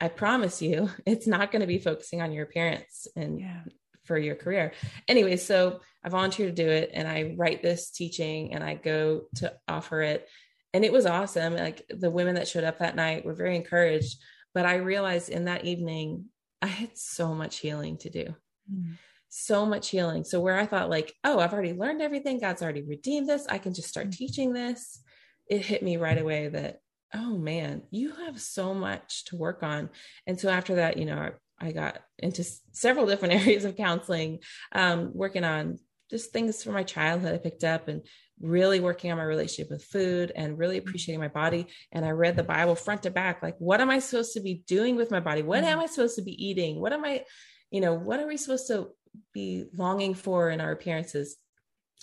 I 0.00 0.08
promise 0.08 0.60
you, 0.60 0.90
it's 1.06 1.26
not 1.26 1.52
going 1.52 1.60
to 1.60 1.66
be 1.66 1.78
focusing 1.78 2.20
on 2.20 2.32
your 2.32 2.44
appearance 2.44 3.06
and 3.16 3.38
Yeah. 3.40 3.62
for 4.04 4.18
your 4.18 4.34
career. 4.34 4.72
Anyway, 5.06 5.36
so 5.36 5.80
I 6.04 6.08
volunteer 6.08 6.46
to 6.46 6.52
do 6.52 6.68
it 6.68 6.90
and 6.92 7.06
I 7.06 7.34
write 7.36 7.62
this 7.62 7.90
teaching 7.90 8.52
and 8.54 8.64
I 8.64 8.74
go 8.74 9.22
to 9.36 9.54
offer 9.68 10.02
it. 10.02 10.28
And 10.74 10.84
it 10.84 10.92
was 10.92 11.06
awesome. 11.06 11.54
Like 11.54 11.84
the 11.88 12.10
women 12.10 12.34
that 12.34 12.48
showed 12.48 12.64
up 12.64 12.78
that 12.80 12.96
night 12.96 13.24
were 13.24 13.34
very 13.34 13.54
encouraged. 13.54 14.16
But 14.54 14.66
I 14.66 14.76
realized 14.76 15.28
in 15.28 15.44
that 15.44 15.64
evening, 15.64 16.26
I 16.60 16.66
had 16.66 16.96
so 16.98 17.34
much 17.34 17.58
healing 17.58 17.98
to 17.98 18.10
do. 18.10 18.34
Mhm. 18.72 18.96
So 19.34 19.64
much 19.64 19.88
healing. 19.88 20.24
So 20.24 20.40
where 20.40 20.58
I 20.58 20.66
thought 20.66 20.90
like, 20.90 21.14
oh, 21.24 21.38
I've 21.38 21.54
already 21.54 21.72
learned 21.72 22.02
everything. 22.02 22.38
God's 22.38 22.60
already 22.60 22.82
redeemed 22.82 23.30
this. 23.30 23.46
I 23.48 23.56
can 23.56 23.72
just 23.72 23.88
start 23.88 24.08
Mhm. 24.08 24.16
teaching 24.16 24.52
this. 24.52 25.02
It 25.48 25.64
hit 25.64 25.82
me 25.82 25.96
right 25.96 26.20
away 26.20 26.48
that, 26.48 26.80
oh 27.14 27.38
man, 27.38 27.82
you 27.90 28.12
have 28.12 28.38
so 28.38 28.74
much 28.74 29.24
to 29.26 29.36
work 29.36 29.62
on. 29.62 29.88
And 30.26 30.38
so 30.38 30.50
after 30.50 30.74
that, 30.74 30.98
you 30.98 31.06
know, 31.06 31.16
I, 31.16 31.30
I 31.66 31.72
got 31.72 32.02
into 32.18 32.44
several 32.72 33.06
different 33.06 33.32
areas 33.46 33.64
of 33.64 33.74
counseling, 33.74 34.40
um, 34.72 35.12
working 35.14 35.44
on 35.44 35.78
just 36.10 36.30
things 36.30 36.62
from 36.62 36.74
my 36.74 36.82
childhood 36.82 37.34
I 37.34 37.38
picked 37.38 37.64
up 37.64 37.88
and 37.88 38.02
really 38.38 38.80
working 38.80 39.10
on 39.12 39.16
my 39.16 39.24
relationship 39.24 39.70
with 39.70 39.82
food 39.82 40.30
and 40.36 40.58
really 40.58 40.76
appreciating 40.76 41.20
my 41.20 41.28
body. 41.28 41.68
And 41.90 42.04
I 42.04 42.10
read 42.10 42.36
the 42.36 42.42
Bible 42.42 42.74
front 42.74 43.04
to 43.04 43.10
back. 43.10 43.42
Like, 43.42 43.56
what 43.58 43.80
am 43.80 43.88
I 43.88 43.98
supposed 43.98 44.34
to 44.34 44.40
be 44.40 44.62
doing 44.66 44.96
with 44.96 45.10
my 45.10 45.20
body? 45.20 45.40
What 45.40 45.64
am 45.64 45.80
I 45.80 45.86
supposed 45.86 46.16
to 46.16 46.22
be 46.22 46.32
eating? 46.32 46.82
What 46.82 46.92
am 46.92 47.02
I, 47.02 47.24
you 47.70 47.80
know, 47.80 47.94
what 47.94 48.20
are 48.20 48.26
we 48.26 48.36
supposed 48.36 48.66
to 48.66 48.90
be 49.32 49.66
longing 49.74 50.14
for 50.14 50.50
in 50.50 50.60
our 50.60 50.72
appearances? 50.72 51.36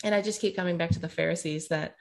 And 0.04 0.16
I 0.16 0.22
just 0.22 0.42
keep 0.42 0.56
coming 0.56 0.78
back 0.78 0.92
to 0.92 1.00
the 1.00 1.10
Pharisees 1.10 1.68
that 1.70 1.96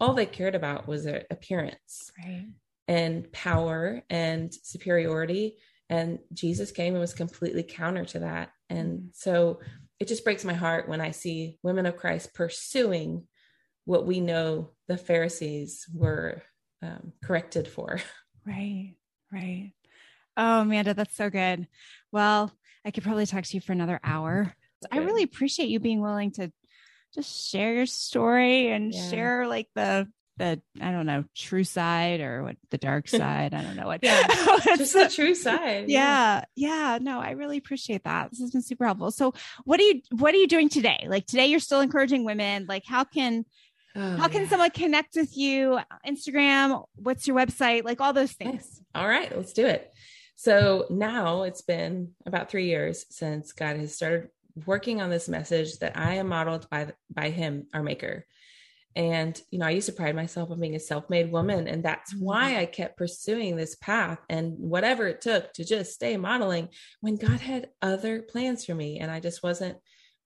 all 0.00 0.14
they 0.14 0.26
cared 0.26 0.54
about 0.54 0.86
was 0.86 1.04
their 1.04 1.24
appearance 1.30 2.12
Right. 2.24 2.46
and 2.86 3.30
power 3.32 4.02
and 4.10 4.52
superiority. 4.54 5.56
And 5.90 6.18
Jesus 6.32 6.70
came 6.70 6.94
and 6.94 7.00
was 7.00 7.14
completely 7.14 7.62
counter 7.62 8.04
to 8.06 8.20
that. 8.20 8.50
And 8.68 9.00
mm. 9.00 9.08
so 9.12 9.60
it 9.98 10.08
just 10.08 10.24
breaks 10.24 10.44
my 10.44 10.52
heart 10.52 10.88
when 10.88 11.00
I 11.00 11.10
see 11.10 11.58
women 11.62 11.86
of 11.86 11.96
Christ 11.96 12.34
pursuing 12.34 13.26
what 13.84 14.06
we 14.06 14.20
know 14.20 14.72
the 14.86 14.98
Pharisees 14.98 15.86
were 15.92 16.42
um, 16.82 17.12
corrected 17.22 17.68
for. 17.68 18.00
Right, 18.46 18.94
right. 19.30 19.74
Oh, 20.38 20.60
Amanda, 20.62 20.94
that's 20.94 21.14
so 21.14 21.28
good. 21.28 21.68
Well, 22.12 22.50
I 22.88 22.90
could 22.90 23.04
probably 23.04 23.26
talk 23.26 23.44
to 23.44 23.54
you 23.54 23.60
for 23.60 23.72
another 23.72 24.00
hour. 24.02 24.56
I 24.90 25.00
really 25.00 25.22
appreciate 25.22 25.68
you 25.68 25.78
being 25.78 26.00
willing 26.00 26.30
to 26.32 26.50
just 27.14 27.50
share 27.50 27.74
your 27.74 27.84
story 27.84 28.70
and 28.70 28.94
yeah. 28.94 29.10
share 29.10 29.46
like 29.46 29.68
the 29.74 30.08
the 30.38 30.62
I 30.80 30.90
don't 30.90 31.04
know 31.04 31.24
true 31.36 31.64
side 31.64 32.22
or 32.22 32.44
what 32.44 32.56
the 32.70 32.78
dark 32.78 33.06
side. 33.08 33.52
I 33.52 33.60
don't 33.60 33.76
know 33.76 33.88
what. 33.88 34.00
yeah, 34.02 34.26
just 34.78 34.94
the 34.94 35.12
true 35.14 35.34
side. 35.34 35.90
Yeah, 35.90 36.44
yeah, 36.56 36.94
yeah. 36.94 36.98
No, 37.02 37.20
I 37.20 37.32
really 37.32 37.58
appreciate 37.58 38.04
that. 38.04 38.30
This 38.30 38.40
has 38.40 38.52
been 38.52 38.62
super 38.62 38.86
helpful. 38.86 39.10
So, 39.10 39.34
what 39.64 39.78
are 39.80 39.82
you 39.82 40.00
what 40.12 40.32
are 40.32 40.38
you 40.38 40.48
doing 40.48 40.70
today? 40.70 41.06
Like 41.08 41.26
today, 41.26 41.48
you're 41.48 41.60
still 41.60 41.82
encouraging 41.82 42.24
women. 42.24 42.64
Like, 42.66 42.84
how 42.86 43.04
can 43.04 43.44
oh, 43.96 44.16
how 44.16 44.28
can 44.28 44.44
yeah. 44.44 44.48
someone 44.48 44.70
connect 44.70 45.14
with 45.14 45.36
you? 45.36 45.78
Instagram. 46.06 46.84
What's 46.94 47.26
your 47.26 47.36
website? 47.36 47.84
Like 47.84 48.00
all 48.00 48.14
those 48.14 48.32
things. 48.32 48.80
All 48.94 49.06
right, 49.06 49.30
let's 49.36 49.52
do 49.52 49.66
it. 49.66 49.92
So 50.38 50.86
now 50.88 51.42
it's 51.42 51.62
been 51.62 52.12
about 52.24 52.48
three 52.48 52.66
years 52.66 53.06
since 53.10 53.50
God 53.50 53.74
has 53.74 53.96
started 53.96 54.28
working 54.66 55.00
on 55.00 55.10
this 55.10 55.28
message 55.28 55.80
that 55.80 55.98
I 55.98 56.14
am 56.14 56.28
modeled 56.28 56.70
by 56.70 56.92
by 57.10 57.30
Him, 57.30 57.66
our 57.74 57.82
Maker. 57.82 58.24
And, 58.94 59.40
you 59.50 59.58
know, 59.58 59.66
I 59.66 59.70
used 59.70 59.88
to 59.88 59.92
pride 59.92 60.14
myself 60.14 60.52
on 60.52 60.60
being 60.60 60.76
a 60.76 60.80
self 60.80 61.10
made 61.10 61.32
woman. 61.32 61.66
And 61.66 61.82
that's 61.82 62.14
mm-hmm. 62.14 62.24
why 62.24 62.56
I 62.56 62.66
kept 62.66 62.96
pursuing 62.96 63.56
this 63.56 63.74
path 63.74 64.20
and 64.28 64.54
whatever 64.60 65.08
it 65.08 65.20
took 65.20 65.52
to 65.54 65.64
just 65.64 65.92
stay 65.92 66.16
modeling 66.16 66.68
when 67.00 67.16
God 67.16 67.40
had 67.40 67.70
other 67.82 68.22
plans 68.22 68.64
for 68.64 68.76
me. 68.76 69.00
And 69.00 69.10
I 69.10 69.18
just 69.18 69.42
wasn't 69.42 69.78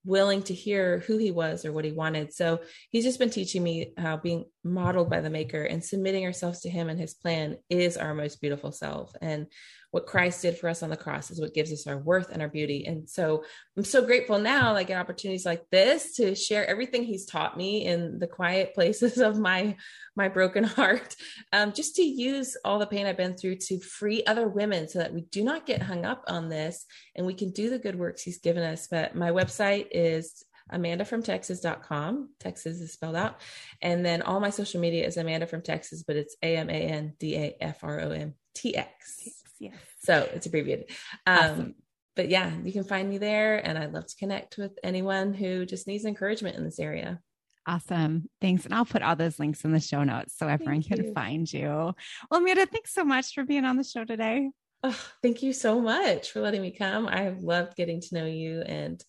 willing 0.04 0.42
to 0.42 0.54
hear 0.54 0.98
who 1.00 1.16
he 1.16 1.30
was 1.30 1.64
or 1.64 1.72
what 1.72 1.84
he 1.84 1.92
wanted. 1.92 2.32
So 2.34 2.60
he's 2.90 3.04
just 3.04 3.18
been 3.18 3.30
teaching 3.30 3.62
me 3.62 3.92
how 3.96 4.16
being 4.16 4.46
modeled 4.64 5.08
by 5.08 5.20
the 5.20 5.30
maker 5.30 5.62
and 5.62 5.82
submitting 5.82 6.24
ourselves 6.24 6.60
to 6.60 6.70
him 6.70 6.88
and 6.88 6.98
his 6.98 7.14
plan 7.14 7.56
is 7.70 7.96
our 7.96 8.14
most 8.14 8.40
beautiful 8.40 8.72
self. 8.72 9.14
And 9.20 9.46
what 9.92 10.06
Christ 10.06 10.40
did 10.40 10.56
for 10.56 10.68
us 10.68 10.82
on 10.82 10.88
the 10.88 10.96
cross 10.96 11.30
is 11.30 11.38
what 11.38 11.52
gives 11.52 11.70
us 11.70 11.86
our 11.86 11.98
worth 11.98 12.30
and 12.30 12.40
our 12.40 12.48
beauty. 12.48 12.86
And 12.86 13.08
so 13.08 13.44
I'm 13.76 13.84
so 13.84 14.04
grateful 14.04 14.38
now, 14.38 14.72
like 14.72 14.88
in 14.88 14.96
opportunities 14.96 15.44
like 15.44 15.68
this, 15.70 16.16
to 16.16 16.34
share 16.34 16.66
everything 16.66 17.04
He's 17.04 17.26
taught 17.26 17.58
me 17.58 17.84
in 17.84 18.18
the 18.18 18.26
quiet 18.26 18.74
places 18.74 19.18
of 19.18 19.38
my 19.38 19.76
my 20.16 20.28
broken 20.28 20.64
heart, 20.64 21.14
um, 21.52 21.72
just 21.72 21.96
to 21.96 22.02
use 22.02 22.56
all 22.64 22.78
the 22.78 22.86
pain 22.86 23.06
I've 23.06 23.16
been 23.18 23.36
through 23.36 23.56
to 23.56 23.80
free 23.80 24.24
other 24.24 24.48
women, 24.48 24.88
so 24.88 24.98
that 24.98 25.12
we 25.12 25.22
do 25.22 25.44
not 25.44 25.66
get 25.66 25.82
hung 25.82 26.06
up 26.06 26.24
on 26.26 26.48
this 26.48 26.86
and 27.14 27.26
we 27.26 27.34
can 27.34 27.50
do 27.50 27.68
the 27.68 27.78
good 27.78 27.98
works 27.98 28.22
He's 28.22 28.38
given 28.38 28.62
us. 28.62 28.88
But 28.90 29.14
my 29.14 29.30
website 29.30 29.88
is 29.90 30.42
amandafromtexas.com. 30.72 32.30
Texas 32.40 32.80
is 32.80 32.94
spelled 32.94 33.16
out. 33.16 33.42
And 33.82 34.06
then 34.06 34.22
all 34.22 34.40
my 34.40 34.50
social 34.50 34.80
media 34.80 35.06
is 35.06 35.18
Amanda 35.18 35.46
from 35.46 35.60
Texas, 35.60 36.02
but 36.02 36.16
it's 36.16 36.34
A 36.42 36.56
M 36.56 36.70
A 36.70 36.72
N 36.72 37.12
D 37.18 37.36
A 37.36 37.56
F 37.60 37.84
R 37.84 38.00
O 38.00 38.10
M 38.10 38.34
T 38.54 38.74
X. 38.74 39.41
Yes. 39.62 39.74
So 40.02 40.28
it's 40.34 40.46
abbreviated. 40.46 40.90
Um, 41.24 41.38
awesome. 41.38 41.74
But 42.16 42.28
yeah, 42.28 42.50
you 42.64 42.72
can 42.72 42.82
find 42.82 43.08
me 43.08 43.18
there. 43.18 43.64
And 43.64 43.78
I'd 43.78 43.92
love 43.92 44.06
to 44.06 44.16
connect 44.16 44.58
with 44.58 44.72
anyone 44.82 45.32
who 45.32 45.64
just 45.64 45.86
needs 45.86 46.04
encouragement 46.04 46.56
in 46.56 46.64
this 46.64 46.80
area. 46.80 47.20
Awesome. 47.64 48.28
Thanks. 48.40 48.64
And 48.64 48.74
I'll 48.74 48.84
put 48.84 49.02
all 49.02 49.14
those 49.14 49.38
links 49.38 49.64
in 49.64 49.70
the 49.70 49.78
show 49.78 50.02
notes 50.02 50.34
so 50.36 50.48
everyone 50.48 50.82
thank 50.82 50.88
can 50.88 51.04
you. 51.06 51.14
find 51.14 51.52
you. 51.52 51.68
Well, 51.68 52.40
Amanda, 52.40 52.66
thanks 52.66 52.92
so 52.92 53.04
much 53.04 53.34
for 53.34 53.44
being 53.44 53.64
on 53.64 53.76
the 53.76 53.84
show 53.84 54.04
today. 54.04 54.50
Oh, 54.82 54.98
thank 55.22 55.44
you 55.44 55.52
so 55.52 55.80
much 55.80 56.32
for 56.32 56.40
letting 56.40 56.60
me 56.60 56.72
come. 56.72 57.06
I 57.06 57.22
have 57.22 57.38
loved 57.38 57.76
getting 57.76 58.00
to 58.00 58.14
know 58.16 58.26
you 58.26 58.62
and 58.62 59.02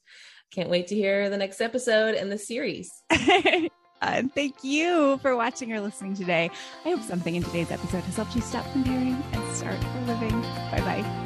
can't 0.52 0.70
wait 0.70 0.88
to 0.88 0.96
hear 0.96 1.32
the 1.32 1.38
next 1.38 1.62
episode 1.62 2.14
in 2.14 2.30
the 2.30 2.38
series. 2.38 2.92
And 4.04 4.32
thank 4.36 4.64
you 4.64 5.18
for 5.24 5.36
watching 5.36 5.74
or 5.74 5.82
listening 5.82 6.14
today. 6.14 6.52
I 6.86 6.90
hope 6.90 7.02
something 7.02 7.34
in 7.34 7.42
today's 7.42 7.72
episode 7.72 8.04
has 8.04 8.16
helped 8.16 8.36
you 8.36 8.42
stop 8.42 8.72
comparing 8.72 9.24
and 9.32 9.43
start 9.54 9.84
for 9.84 10.02
living. 10.02 10.42
Bye 10.72 10.82
bye. 10.82 11.23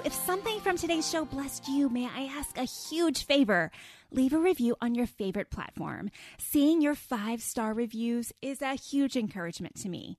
If 0.00 0.12
something 0.12 0.60
from 0.60 0.76
today's 0.76 1.08
show 1.08 1.24
blessed 1.24 1.68
you, 1.68 1.88
may 1.88 2.06
I 2.06 2.24
ask 2.24 2.56
a 2.56 2.64
huge 2.64 3.24
favor? 3.24 3.70
Leave 4.10 4.32
a 4.32 4.38
review 4.38 4.76
on 4.80 4.94
your 4.94 5.06
favorite 5.06 5.50
platform. 5.50 6.10
Seeing 6.38 6.80
your 6.80 6.94
five 6.94 7.42
star 7.42 7.74
reviews 7.74 8.32
is 8.42 8.62
a 8.62 8.74
huge 8.74 9.16
encouragement 9.16 9.76
to 9.76 9.88
me. 9.88 10.18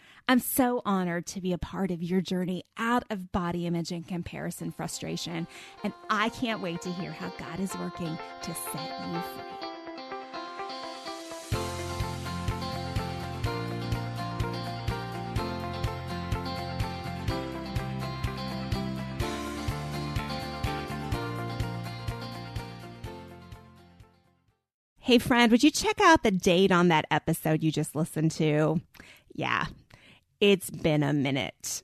I'm 0.27 0.39
so 0.39 0.81
honored 0.85 1.25
to 1.27 1.41
be 1.41 1.51
a 1.51 1.57
part 1.57 1.91
of 1.91 2.01
your 2.01 2.21
journey 2.21 2.63
out 2.77 3.03
of 3.09 3.31
body 3.31 3.67
image 3.67 3.91
and 3.91 4.07
comparison 4.07 4.71
frustration, 4.71 5.47
and 5.83 5.93
I 6.09 6.29
can't 6.29 6.61
wait 6.61 6.81
to 6.83 6.91
hear 6.91 7.11
how 7.11 7.33
God 7.37 7.59
is 7.59 7.75
working 7.77 8.17
to 8.43 8.53
set 8.53 9.09
you 9.09 9.21
free. 9.21 9.61
Hey, 25.03 25.17
friend, 25.17 25.51
would 25.51 25.61
you 25.61 25.71
check 25.71 25.99
out 25.99 26.23
the 26.23 26.31
date 26.31 26.71
on 26.71 26.87
that 26.87 27.03
episode 27.11 27.63
you 27.63 27.71
just 27.71 27.95
listened 27.97 28.31
to? 28.31 28.79
Yeah, 29.33 29.65
it's 30.41 30.71
been 30.71 31.03
a 31.03 31.13
minute. 31.13 31.83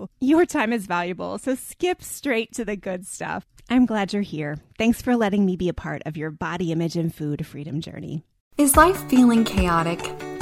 you. 0.00 0.08
Your 0.20 0.46
time 0.46 0.72
is 0.72 0.86
valuable, 0.86 1.38
so 1.38 1.54
skip 1.54 2.02
straight 2.02 2.52
to 2.54 2.64
the 2.64 2.76
good 2.76 3.06
stuff. 3.06 3.46
I'm 3.68 3.86
glad 3.86 4.12
you're 4.12 4.22
here. 4.22 4.58
Thanks 4.78 5.00
for 5.00 5.16
letting 5.16 5.46
me 5.46 5.56
be 5.56 5.68
a 5.68 5.74
part 5.74 6.02
of 6.06 6.16
your 6.16 6.30
body 6.30 6.72
image 6.72 6.96
and 6.96 7.14
food 7.14 7.46
freedom 7.46 7.80
journey. 7.80 8.24
Is 8.58 8.76
life 8.76 9.08
feeling 9.08 9.44
chaotic? 9.44 10.00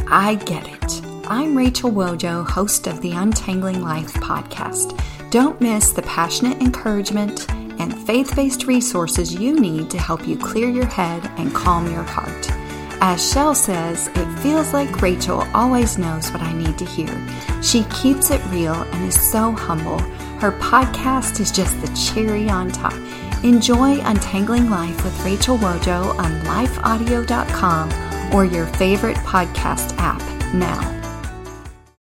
I 0.09 0.37
get 0.37 0.67
it. 0.67 1.03
I'm 1.29 1.57
Rachel 1.57 1.91
Wojo, 1.91 2.49
host 2.49 2.87
of 2.87 3.03
the 3.03 3.13
Untangling 3.13 3.83
Life 3.83 4.15
podcast. 4.15 4.99
Don't 5.31 5.61
miss 5.61 5.93
the 5.93 6.03
passionate 6.03 6.61
encouragement 6.63 7.51
and 7.79 7.97
faith 8.07 8.35
based 8.35 8.65
resources 8.65 9.35
you 9.35 9.61
need 9.61 9.91
to 9.91 9.99
help 9.99 10.27
you 10.27 10.39
clear 10.39 10.69
your 10.69 10.87
head 10.87 11.31
and 11.37 11.55
calm 11.55 11.91
your 11.93 12.03
heart. 12.03 12.58
As 13.01 13.31
Shell 13.33 13.55
says, 13.55 14.09
it 14.15 14.39
feels 14.41 14.73
like 14.73 15.01
Rachel 15.01 15.47
always 15.55 15.99
knows 15.99 16.31
what 16.33 16.43
I 16.43 16.53
need 16.53 16.77
to 16.79 16.85
hear. 16.85 17.09
She 17.63 17.85
keeps 17.85 18.31
it 18.31 18.45
real 18.47 18.75
and 18.75 19.05
is 19.07 19.21
so 19.21 19.53
humble. 19.53 19.99
Her 20.41 20.53
podcast 20.53 21.41
is 21.41 21.53
just 21.53 21.81
the 21.81 21.89
cherry 21.95 22.49
on 22.49 22.71
top. 22.71 22.95
Enjoy 23.45 24.01
Untangling 24.01 24.69
Life 24.69 25.05
with 25.05 25.25
Rachel 25.25 25.59
Wojo 25.59 26.19
on 26.19 26.33
lifeaudio.com 26.43 28.35
or 28.35 28.45
your 28.45 28.67
favorite 28.67 29.17
podcast 29.19 29.97
app. 29.99 30.21
now. 30.53 30.98